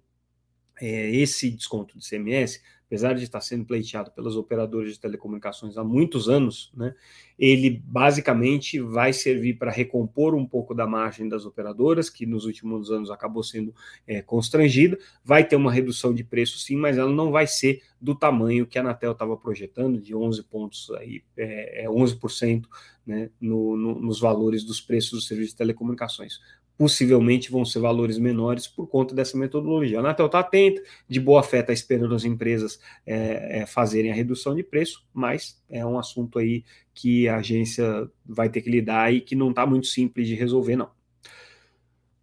é, 0.80 1.10
esse 1.10 1.50
desconto 1.50 1.98
de 1.98 2.08
CMS 2.08 2.62
apesar 2.94 3.14
de 3.14 3.24
estar 3.24 3.40
sendo 3.40 3.64
pleiteado 3.64 4.12
pelas 4.12 4.36
operadoras 4.36 4.92
de 4.92 5.00
telecomunicações 5.00 5.76
há 5.76 5.82
muitos 5.82 6.28
anos, 6.28 6.70
né, 6.76 6.94
ele 7.36 7.82
basicamente 7.84 8.78
vai 8.78 9.12
servir 9.12 9.54
para 9.54 9.72
recompor 9.72 10.32
um 10.32 10.46
pouco 10.46 10.72
da 10.72 10.86
margem 10.86 11.28
das 11.28 11.44
operadoras, 11.44 12.08
que 12.08 12.24
nos 12.24 12.44
últimos 12.44 12.92
anos 12.92 13.10
acabou 13.10 13.42
sendo 13.42 13.74
é, 14.06 14.22
constrangida. 14.22 14.96
Vai 15.24 15.42
ter 15.42 15.56
uma 15.56 15.72
redução 15.72 16.14
de 16.14 16.22
preço, 16.22 16.56
sim, 16.60 16.76
mas 16.76 16.96
ela 16.96 17.10
não 17.10 17.32
vai 17.32 17.48
ser 17.48 17.82
do 18.00 18.14
tamanho 18.14 18.64
que 18.64 18.78
a 18.78 18.82
Anatel 18.82 19.10
estava 19.10 19.36
projetando, 19.36 20.00
de 20.00 20.14
11 20.14 20.44
pontos 20.44 20.88
aí, 20.92 21.24
é, 21.36 21.86
11% 21.88 22.64
é 22.64 22.68
né, 23.04 23.30
no, 23.40 23.76
no, 23.76 24.00
nos 24.00 24.20
valores 24.20 24.62
dos 24.62 24.80
preços 24.80 25.10
dos 25.10 25.26
serviços 25.26 25.50
de 25.50 25.58
telecomunicações 25.58 26.38
possivelmente 26.76 27.50
vão 27.50 27.64
ser 27.64 27.78
valores 27.78 28.18
menores 28.18 28.66
por 28.66 28.86
conta 28.86 29.14
dessa 29.14 29.36
metodologia. 29.36 29.98
A 29.98 30.00
Anatel 30.00 30.26
está 30.26 30.40
atenta, 30.40 30.82
de 31.08 31.20
boa 31.20 31.42
fé 31.42 31.60
está 31.60 31.72
esperando 31.72 32.14
as 32.14 32.24
empresas 32.24 32.80
é, 33.06 33.60
é, 33.60 33.66
fazerem 33.66 34.10
a 34.10 34.14
redução 34.14 34.54
de 34.54 34.62
preço, 34.62 35.04
mas 35.12 35.62
é 35.68 35.84
um 35.84 35.98
assunto 35.98 36.38
aí 36.38 36.64
que 36.92 37.28
a 37.28 37.36
agência 37.36 38.08
vai 38.24 38.48
ter 38.48 38.62
que 38.62 38.70
lidar 38.70 39.12
e 39.12 39.20
que 39.20 39.34
não 39.34 39.50
está 39.50 39.66
muito 39.66 39.86
simples 39.86 40.26
de 40.26 40.34
resolver, 40.34 40.76
não. 40.76 40.90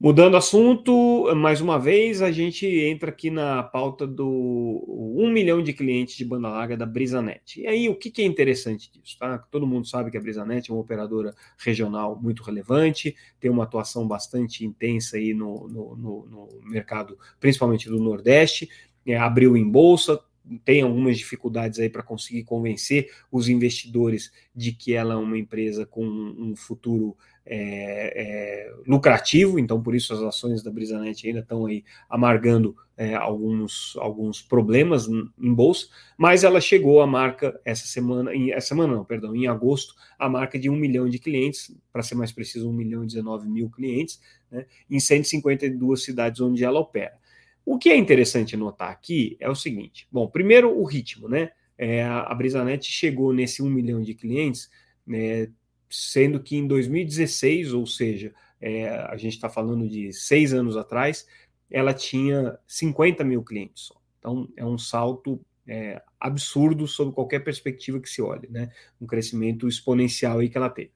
Mudando 0.04 0.36
assunto, 0.36 1.32
mais 1.36 1.62
uma 1.62 1.78
vez, 1.78 2.24
a 2.24 2.32
gente 2.32 2.66
entra 2.66 3.12
aqui 3.12 3.30
na 3.30 3.62
pauta 3.62 4.08
do 4.08 4.84
1 5.16 5.30
milhão 5.32 5.62
de 5.62 5.74
clientes 5.74 6.16
de 6.16 6.26
banda 6.26 6.50
larga 6.50 6.76
da 6.76 6.88
BrisaNet. 6.88 7.62
E 7.62 7.68
aí, 7.68 7.88
o 7.88 7.94
que, 7.94 8.20
é 8.24 8.26
interessante 8.26 8.92
disso? 8.92 9.16
Tá? 9.20 9.38
Todo 9.38 9.68
mundo 9.68 9.88
sabe 9.88 10.10
que 10.10 10.18
a 10.18 10.20
BrisaNet 10.20 10.72
é 10.72 10.74
uma 10.74 10.82
operadora 10.82 11.36
regional 11.56 12.20
muito 12.20 12.42
relevante, 12.42 13.16
tem 13.40 13.52
uma 13.52 13.64
atuação 13.64 14.08
bastante 14.08 14.66
intensa 14.66 15.18
aí 15.18 15.36
no, 15.36 15.68
no, 15.68 15.96
no, 15.96 16.26
no 16.26 16.50
mercado, 16.68 17.16
principalmente 17.40 17.88
do 17.88 18.00
Nordeste, 18.00 18.68
é, 19.06 19.16
abriu 19.16 19.56
em 19.56 19.70
bolsa, 19.70 20.20
tem 20.65 20.82
algumas 20.82 21.17
dificuldades 21.17 21.80
aí 21.80 21.89
para 21.89 22.04
conseguir 22.04 22.43
convencer 22.43 23.10
os 23.32 23.47
investidores 23.47 24.32
de 24.56 24.71
que 24.71 24.93
ela 24.93 25.13
é 25.13 25.17
uma 25.17 25.38
empresa 25.38 25.86
com 25.86 26.04
um 26.04 26.56
futuro 26.56 27.15
é, 27.45 28.67
é, 28.67 28.73
lucrativo, 28.88 29.58
então 29.58 29.82
por 29.82 29.95
isso 29.95 30.13
as 30.13 30.21
ações 30.21 30.62
da 30.62 30.71
Brisanet 30.71 31.27
ainda 31.27 31.39
estão 31.39 31.65
aí 31.65 31.84
amargando 32.10 32.75
é, 32.95 33.15
alguns, 33.15 33.95
alguns 33.97 34.41
problemas 34.41 35.08
em 35.08 35.54
bolsa, 35.54 35.88
mas 36.17 36.43
ela 36.43 36.62
chegou 36.62 37.01
à 37.01 37.08
marca 37.08 37.60
essa 37.65 37.88
semana, 37.88 38.34
em, 38.34 38.51
essa 38.51 38.67
semana 38.67 38.95
não, 38.95 39.04
perdão, 39.04 39.36
em 39.36 39.47
agosto, 39.47 39.95
a 40.19 40.30
marca 40.30 40.60
de 40.60 40.69
um 40.69 40.75
milhão 40.75 41.10
de 41.10 41.17
clientes, 41.17 41.75
para 41.91 42.04
ser 42.04 42.15
mais 42.15 42.32
preciso, 42.32 42.69
um 42.69 42.73
milhão 42.73 43.04
e 43.04 43.08
19 43.08 43.49
mil 43.49 43.69
clientes, 43.69 44.21
né, 44.51 44.65
em 44.89 44.99
152 44.99 46.04
cidades 46.04 46.41
onde 46.41 46.63
ela 46.63 46.80
opera. 46.80 47.20
O 47.65 47.78
que 47.78 47.89
é 47.89 47.95
interessante 47.95 48.58
notar 48.58 48.89
aqui 48.89 49.38
é 49.39 49.50
o 49.50 49.56
seguinte: 49.56 50.08
bom, 50.12 50.28
primeiro 50.28 50.78
o 50.78 50.84
ritmo, 50.84 51.28
né? 51.28 51.52
É, 51.78 52.04
a 52.04 52.34
Brisanet 52.36 52.86
chegou 52.86 53.34
nesse 53.34 53.63
1 53.63 53.69
milhão 53.69 54.02
de 54.04 54.13
clientes, 54.13 54.69
né, 55.06 55.47
sendo 55.89 56.39
que 56.39 56.56
em 56.56 56.67
2016, 56.67 57.74
ou 57.74 57.88
seja, 57.88 58.32
é, 58.60 58.88
a 58.88 59.17
gente 59.17 59.34
está 59.34 59.50
falando 59.50 59.89
de 59.89 60.13
seis 60.13 60.54
anos 60.54 60.78
atrás, 60.78 61.26
ela 61.71 61.91
tinha 61.91 62.60
50 62.67 63.24
mil 63.24 63.43
clientes 63.43 63.86
só. 63.86 63.95
Então 64.19 64.47
é 64.56 64.63
um 64.63 64.78
salto 64.78 65.43
é, 65.67 66.02
absurdo 66.19 66.88
sob 66.88 67.13
qualquer 67.13 67.39
perspectiva 67.39 68.00
que 68.00 68.10
se 68.10 68.21
olhe, 68.21 68.47
né? 68.50 68.71
Um 69.00 69.08
crescimento 69.08 69.67
exponencial 69.67 70.39
aí 70.39 70.50
que 70.50 70.58
ela 70.58 70.69
teve. 70.69 70.91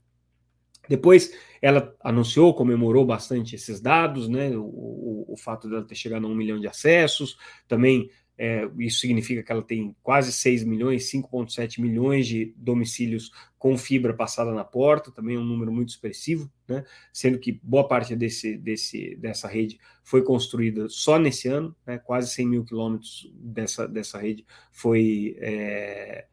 Depois 0.88 1.34
ela 1.62 1.96
anunciou, 2.04 2.54
comemorou 2.54 3.06
bastante 3.06 3.56
esses 3.56 3.80
dados, 3.82 4.28
né? 4.28 4.56
O, 4.56 4.64
o, 4.64 5.26
o 5.30 5.38
fato 5.38 5.70
dela 5.70 5.86
ter 5.86 5.96
chegado 5.96 6.26
a 6.26 6.30
um 6.30 6.36
milhão 6.36 6.60
de 6.60 6.68
acessos, 6.68 7.38
também 7.68 8.10
é, 8.38 8.70
isso 8.80 9.00
significa 9.00 9.42
que 9.42 9.52
ela 9.52 9.62
tem 9.62 9.96
quase 10.04 10.32
6 10.32 10.64
milhões, 10.66 11.10
5,7 11.10 11.80
milhões 11.80 12.28
de 12.28 12.54
domicílios 12.58 13.32
com 13.58 13.78
fibra 13.78 14.14
passada 14.14 14.52
na 14.52 14.64
porta, 14.64 15.12
também 15.12 15.38
é 15.38 15.40
um 15.40 15.46
número 15.46 15.72
muito 15.72 15.90
expressivo, 15.90 16.52
né? 16.68 16.84
sendo 17.14 17.40
que 17.40 17.60
boa 17.64 17.88
parte 17.88 18.16
desse, 18.16 18.58
desse, 18.58 19.16
dessa 19.16 19.48
rede 19.48 19.80
foi 20.04 20.22
construída 20.22 20.90
só 20.90 21.18
nesse 21.18 21.48
ano, 21.48 21.74
né? 21.86 21.98
quase 21.98 22.30
100 22.32 22.48
mil 22.48 22.66
quilômetros 22.66 23.32
dessa, 23.34 23.88
dessa 23.88 24.20
rede 24.20 24.46
foi 24.70 25.38
é, 25.40 26.26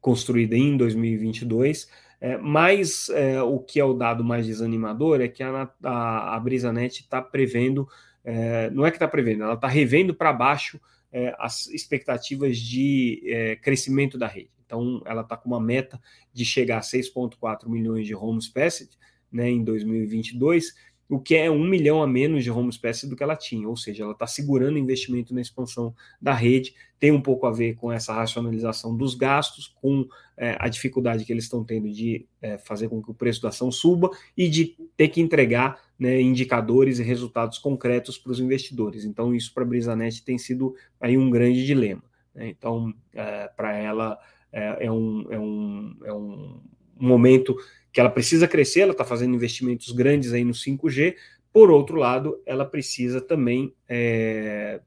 construída 0.00 0.56
em 0.56 0.76
2022. 0.76 1.88
É, 2.20 2.36
mas 2.38 3.08
é, 3.10 3.42
o 3.42 3.58
que 3.58 3.78
é 3.78 3.84
o 3.84 3.94
dado 3.94 4.24
mais 4.24 4.46
desanimador 4.46 5.20
é 5.20 5.28
que 5.28 5.42
a, 5.42 5.68
a, 5.82 6.36
a 6.36 6.40
BrisaNet 6.40 7.00
está 7.00 7.20
prevendo, 7.20 7.88
é, 8.24 8.70
não 8.70 8.86
é 8.86 8.90
que 8.90 8.96
está 8.96 9.08
prevendo, 9.08 9.44
ela 9.44 9.54
está 9.54 9.68
revendo 9.68 10.14
para 10.14 10.32
baixo 10.32 10.80
é, 11.12 11.34
as 11.38 11.66
expectativas 11.68 12.58
de 12.58 13.22
é, 13.26 13.56
crescimento 13.56 14.18
da 14.18 14.26
rede. 14.26 14.50
Então, 14.66 15.02
ela 15.04 15.22
está 15.22 15.36
com 15.36 15.48
uma 15.48 15.60
meta 15.60 16.00
de 16.32 16.44
chegar 16.44 16.78
a 16.78 16.80
6,4 16.80 17.68
milhões 17.68 18.06
de 18.06 18.14
homes 18.14 18.48
passed 18.48 18.90
né, 19.30 19.50
em 19.50 19.62
2022 19.62 20.74
o 21.08 21.18
que 21.18 21.34
é 21.34 21.50
um 21.50 21.64
milhão 21.64 22.02
a 22.02 22.06
menos 22.06 22.42
de 22.42 22.50
home 22.50 22.72
space 22.72 23.08
do 23.08 23.14
que 23.14 23.22
ela 23.22 23.36
tinha, 23.36 23.68
ou 23.68 23.76
seja, 23.76 24.04
ela 24.04 24.12
está 24.12 24.26
segurando 24.26 24.78
investimento 24.78 25.34
na 25.34 25.40
expansão 25.40 25.94
da 26.20 26.32
rede, 26.32 26.74
tem 26.98 27.12
um 27.12 27.20
pouco 27.20 27.46
a 27.46 27.52
ver 27.52 27.74
com 27.74 27.92
essa 27.92 28.14
racionalização 28.14 28.96
dos 28.96 29.14
gastos, 29.14 29.68
com 29.80 30.08
é, 30.36 30.56
a 30.58 30.68
dificuldade 30.68 31.24
que 31.24 31.32
eles 31.32 31.44
estão 31.44 31.62
tendo 31.62 31.90
de 31.90 32.26
é, 32.40 32.56
fazer 32.56 32.88
com 32.88 33.02
que 33.02 33.10
o 33.10 33.14
preço 33.14 33.42
da 33.42 33.50
ação 33.50 33.70
suba 33.70 34.10
e 34.36 34.48
de 34.48 34.76
ter 34.96 35.08
que 35.08 35.20
entregar 35.20 35.78
né, 35.98 36.20
indicadores 36.20 36.98
e 36.98 37.02
resultados 37.02 37.58
concretos 37.58 38.16
para 38.16 38.32
os 38.32 38.40
investidores. 38.40 39.04
Então, 39.04 39.34
isso 39.34 39.52
para 39.52 39.62
a 39.62 39.66
Brisanet 39.66 40.24
tem 40.24 40.38
sido 40.38 40.74
aí 41.00 41.18
um 41.18 41.30
grande 41.30 41.64
dilema. 41.64 42.02
Né? 42.34 42.48
Então, 42.48 42.92
é, 43.12 43.48
para 43.48 43.76
ela 43.76 44.18
é, 44.52 44.86
é, 44.86 44.90
um, 44.90 45.26
é, 45.30 45.38
um, 45.38 45.96
é 46.04 46.12
um 46.12 46.60
momento 46.96 47.56
que 47.92 48.00
ela 48.00 48.10
precisa 48.10 48.48
crescer, 48.48 48.80
ela 48.80 48.92
está 48.92 49.04
fazendo 49.04 49.34
investimentos 49.34 49.92
grandes 49.92 50.32
aí 50.32 50.44
no 50.44 50.52
5G, 50.52 51.14
por 51.52 51.70
outro 51.70 51.96
lado, 51.96 52.42
ela 52.44 52.64
precisa 52.64 53.20
também 53.20 53.72
é, 53.88 54.80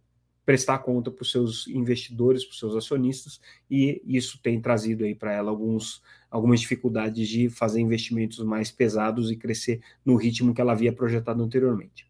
prestar 0.46 0.80
conta 0.80 1.12
para 1.12 1.24
os 1.24 1.32
seus 1.32 1.68
investidores, 1.68 2.46
para 2.46 2.54
os 2.54 2.60
seus 2.60 2.76
acionistas, 2.76 3.42
e 3.70 4.02
isso 4.06 4.40
tem 4.42 4.62
trazido 4.62 5.04
aí 5.04 5.14
para 5.14 5.34
ela 5.34 5.50
alguns, 5.50 6.02
algumas 6.32 6.62
dificuldades 6.62 7.28
de 7.28 7.50
fazer 7.50 7.82
investimentos 7.82 8.40
mais 8.40 8.72
pesados 8.72 9.30
e 9.30 9.36
crescer 9.36 9.82
no 10.06 10.16
ritmo 10.16 10.54
que 10.54 10.62
ela 10.62 10.72
havia 10.72 10.94
projetado 10.94 11.44
anteriormente. 11.44 12.07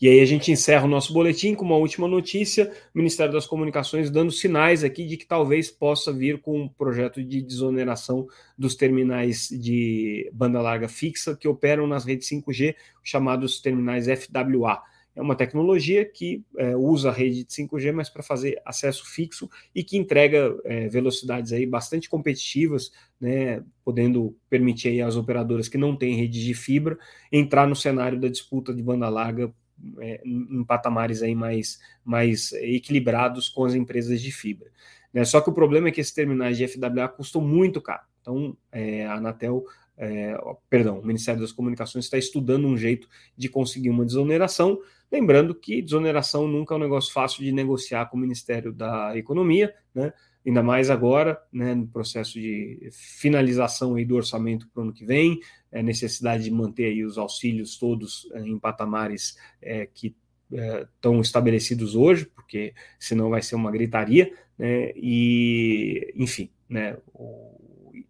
E 0.00 0.08
aí 0.08 0.20
a 0.20 0.24
gente 0.24 0.50
encerra 0.50 0.84
o 0.84 0.88
nosso 0.88 1.12
boletim 1.12 1.54
com 1.54 1.64
uma 1.64 1.76
última 1.76 2.08
notícia: 2.08 2.72
o 2.94 2.98
Ministério 2.98 3.32
das 3.32 3.46
Comunicações 3.46 4.10
dando 4.10 4.32
sinais 4.32 4.82
aqui 4.82 5.06
de 5.06 5.16
que 5.16 5.26
talvez 5.26 5.70
possa 5.70 6.12
vir 6.12 6.40
com 6.40 6.62
um 6.62 6.68
projeto 6.68 7.22
de 7.22 7.40
desoneração 7.40 8.26
dos 8.58 8.74
terminais 8.74 9.48
de 9.48 10.30
banda 10.32 10.60
larga 10.60 10.88
fixa 10.88 11.36
que 11.36 11.46
operam 11.46 11.86
nas 11.86 12.04
redes 12.04 12.28
5G, 12.28 12.74
chamados 13.02 13.60
terminais 13.60 14.06
FWA. 14.06 14.82
É 15.14 15.20
uma 15.20 15.36
tecnologia 15.36 16.04
que 16.06 16.42
é, 16.56 16.74
usa 16.74 17.10
a 17.10 17.12
rede 17.12 17.44
de 17.44 17.50
5G, 17.52 17.92
mas 17.92 18.08
para 18.08 18.22
fazer 18.22 18.60
acesso 18.64 19.04
fixo 19.06 19.48
e 19.74 19.84
que 19.84 19.98
entrega 19.98 20.56
é, 20.64 20.88
velocidades 20.88 21.52
aí 21.52 21.66
bastante 21.66 22.08
competitivas, 22.08 22.90
né, 23.20 23.62
podendo 23.84 24.34
permitir 24.48 24.88
aí 24.88 25.02
às 25.02 25.14
operadoras 25.14 25.68
que 25.68 25.76
não 25.76 25.94
têm 25.94 26.16
rede 26.16 26.42
de 26.42 26.54
fibra 26.54 26.98
entrar 27.30 27.68
no 27.68 27.76
cenário 27.76 28.18
da 28.18 28.28
disputa 28.28 28.72
de 28.72 28.82
banda 28.82 29.08
larga 29.10 29.52
é, 29.98 30.20
em 30.24 30.64
patamares 30.64 31.22
aí 31.22 31.34
mais, 31.34 31.80
mais 32.04 32.52
equilibrados 32.52 33.48
com 33.48 33.64
as 33.64 33.74
empresas 33.74 34.20
de 34.20 34.30
fibra. 34.30 34.70
Né? 35.12 35.24
Só 35.24 35.40
que 35.40 35.50
o 35.50 35.52
problema 35.52 35.88
é 35.88 35.90
que 35.90 36.00
esses 36.00 36.12
terminais 36.12 36.56
de 36.56 36.66
FWA 36.66 37.08
custam 37.08 37.40
muito 37.40 37.80
caro. 37.80 38.02
Então, 38.20 38.56
é, 38.70 39.04
a 39.04 39.14
Anatel, 39.14 39.64
é, 39.96 40.36
perdão, 40.70 41.00
o 41.00 41.06
Ministério 41.06 41.40
das 41.40 41.52
Comunicações 41.52 42.04
está 42.04 42.16
estudando 42.16 42.66
um 42.66 42.76
jeito 42.76 43.08
de 43.36 43.48
conseguir 43.48 43.90
uma 43.90 44.04
desoneração. 44.04 44.80
Lembrando 45.10 45.54
que 45.54 45.82
desoneração 45.82 46.48
nunca 46.48 46.74
é 46.74 46.76
um 46.76 46.80
negócio 46.80 47.12
fácil 47.12 47.44
de 47.44 47.52
negociar 47.52 48.06
com 48.06 48.16
o 48.16 48.20
Ministério 48.20 48.72
da 48.72 49.16
Economia, 49.16 49.74
né? 49.94 50.12
ainda 50.46 50.62
mais 50.62 50.90
agora, 50.90 51.40
né, 51.52 51.74
no 51.74 51.86
processo 51.86 52.34
de 52.34 52.88
finalização 52.90 53.94
aí 53.94 54.04
do 54.04 54.16
orçamento 54.16 54.68
para 54.68 54.80
o 54.80 54.84
ano 54.84 54.92
que 54.92 55.04
vem, 55.04 55.40
é, 55.72 55.82
necessidade 55.82 56.44
de 56.44 56.50
manter 56.50 56.84
aí 56.84 57.04
os 57.04 57.18
auxílios 57.18 57.78
todos 57.78 58.30
é, 58.34 58.40
em 58.40 58.58
patamares 58.58 59.36
é, 59.60 59.86
que 59.86 60.14
estão 60.50 61.16
é, 61.16 61.20
estabelecidos 61.20 61.96
hoje, 61.96 62.26
porque 62.26 62.74
senão 62.98 63.30
vai 63.30 63.42
ser 63.42 63.54
uma 63.54 63.70
gritaria, 63.70 64.32
né, 64.58 64.92
e, 64.94 66.12
enfim, 66.14 66.50
né, 66.68 66.96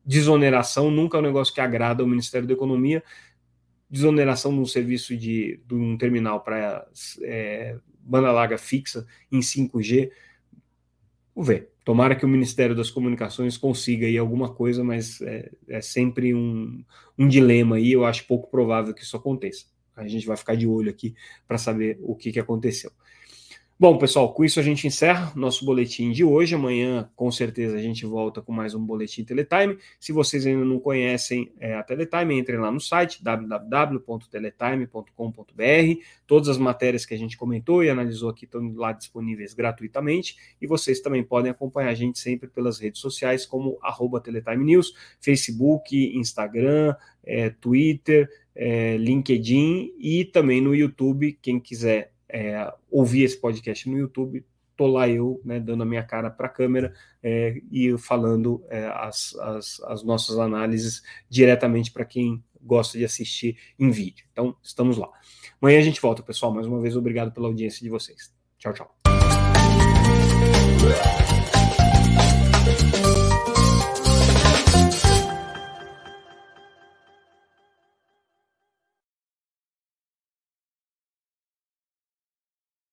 desoneração 0.04 0.90
nunca 0.90 1.16
é 1.16 1.20
um 1.20 1.24
negócio 1.24 1.54
que 1.54 1.60
agrada 1.60 2.02
ao 2.02 2.08
Ministério 2.08 2.46
da 2.46 2.52
Economia, 2.52 3.02
desoneração 3.88 4.52
de 4.52 4.58
um 4.58 4.66
serviço 4.66 5.16
de, 5.16 5.60
de 5.64 5.74
um 5.74 5.96
terminal 5.96 6.40
para 6.40 6.86
é, 7.22 7.78
banda 8.00 8.32
larga 8.32 8.58
fixa 8.58 9.06
em 9.30 9.40
5G. 9.40 10.10
Vamos 11.34 11.48
ver. 11.48 11.71
Tomara 11.84 12.14
que 12.14 12.24
o 12.24 12.28
Ministério 12.28 12.76
das 12.76 12.90
Comunicações 12.90 13.56
consiga 13.56 14.06
aí 14.06 14.16
alguma 14.16 14.52
coisa, 14.52 14.84
mas 14.84 15.20
é, 15.20 15.50
é 15.68 15.80
sempre 15.80 16.32
um, 16.32 16.84
um 17.18 17.26
dilema 17.26 17.76
aí. 17.76 17.92
Eu 17.92 18.04
acho 18.04 18.26
pouco 18.26 18.50
provável 18.50 18.94
que 18.94 19.02
isso 19.02 19.16
aconteça. 19.16 19.66
A 19.96 20.06
gente 20.06 20.26
vai 20.26 20.36
ficar 20.36 20.56
de 20.56 20.66
olho 20.66 20.90
aqui 20.90 21.14
para 21.46 21.58
saber 21.58 21.98
o 22.02 22.14
que, 22.14 22.32
que 22.32 22.40
aconteceu. 22.40 22.90
Bom, 23.82 23.98
pessoal, 23.98 24.32
com 24.32 24.44
isso 24.44 24.60
a 24.60 24.62
gente 24.62 24.86
encerra 24.86 25.32
nosso 25.34 25.64
boletim 25.64 26.12
de 26.12 26.22
hoje. 26.22 26.54
Amanhã, 26.54 27.10
com 27.16 27.32
certeza, 27.32 27.76
a 27.76 27.80
gente 27.80 28.06
volta 28.06 28.40
com 28.40 28.52
mais 28.52 28.76
um 28.76 28.86
boletim 28.86 29.24
Teletime. 29.24 29.76
Se 29.98 30.12
vocês 30.12 30.46
ainda 30.46 30.64
não 30.64 30.78
conhecem 30.78 31.52
é, 31.58 31.74
a 31.74 31.82
Teletime, 31.82 32.38
entrem 32.38 32.60
lá 32.60 32.70
no 32.70 32.78
site 32.78 33.20
www.teletime.com.br. 33.24 36.00
Todas 36.28 36.48
as 36.48 36.58
matérias 36.58 37.04
que 37.04 37.12
a 37.12 37.18
gente 37.18 37.36
comentou 37.36 37.82
e 37.82 37.90
analisou 37.90 38.30
aqui 38.30 38.44
estão 38.44 38.72
lá 38.76 38.92
disponíveis 38.92 39.52
gratuitamente. 39.52 40.36
E 40.60 40.66
vocês 40.68 41.00
também 41.00 41.24
podem 41.24 41.50
acompanhar 41.50 41.88
a 41.88 41.94
gente 41.94 42.20
sempre 42.20 42.48
pelas 42.48 42.78
redes 42.78 43.00
sociais, 43.00 43.44
como 43.44 43.80
Teletime 44.22 44.64
News, 44.64 44.94
Facebook, 45.20 46.16
Instagram, 46.16 46.94
é, 47.24 47.50
Twitter, 47.50 48.30
é, 48.54 48.96
LinkedIn 48.96 49.92
e 49.98 50.24
também 50.24 50.60
no 50.60 50.72
YouTube. 50.72 51.36
Quem 51.42 51.58
quiser 51.58 52.11
é, 52.32 52.72
ouvir 52.90 53.24
esse 53.24 53.38
podcast 53.38 53.88
no 53.88 53.98
YouTube, 53.98 54.44
tô 54.76 54.86
lá 54.86 55.08
eu, 55.08 55.40
né, 55.44 55.60
dando 55.60 55.82
a 55.82 55.86
minha 55.86 56.02
cara 56.02 56.30
para 56.30 56.46
a 56.46 56.50
câmera 56.50 56.94
é, 57.22 57.60
e 57.70 57.96
falando 57.98 58.64
é, 58.68 58.86
as, 58.86 59.36
as, 59.36 59.80
as, 59.84 60.02
nossas 60.02 60.38
análises 60.38 61.02
diretamente 61.28 61.92
para 61.92 62.04
quem 62.04 62.42
gosta 62.60 62.96
de 62.96 63.04
assistir 63.04 63.56
em 63.78 63.90
vídeo. 63.90 64.24
Então, 64.32 64.56
estamos 64.62 64.96
lá. 64.96 65.08
Amanhã 65.60 65.78
a 65.78 65.82
gente 65.82 66.00
volta, 66.00 66.22
pessoal. 66.22 66.52
Mais 66.52 66.66
uma 66.66 66.80
vez, 66.80 66.96
obrigado 66.96 67.32
pela 67.32 67.48
audiência 67.48 67.82
de 67.82 67.90
vocês. 67.90 68.34
Tchau, 68.58 68.72
tchau. 68.72 68.96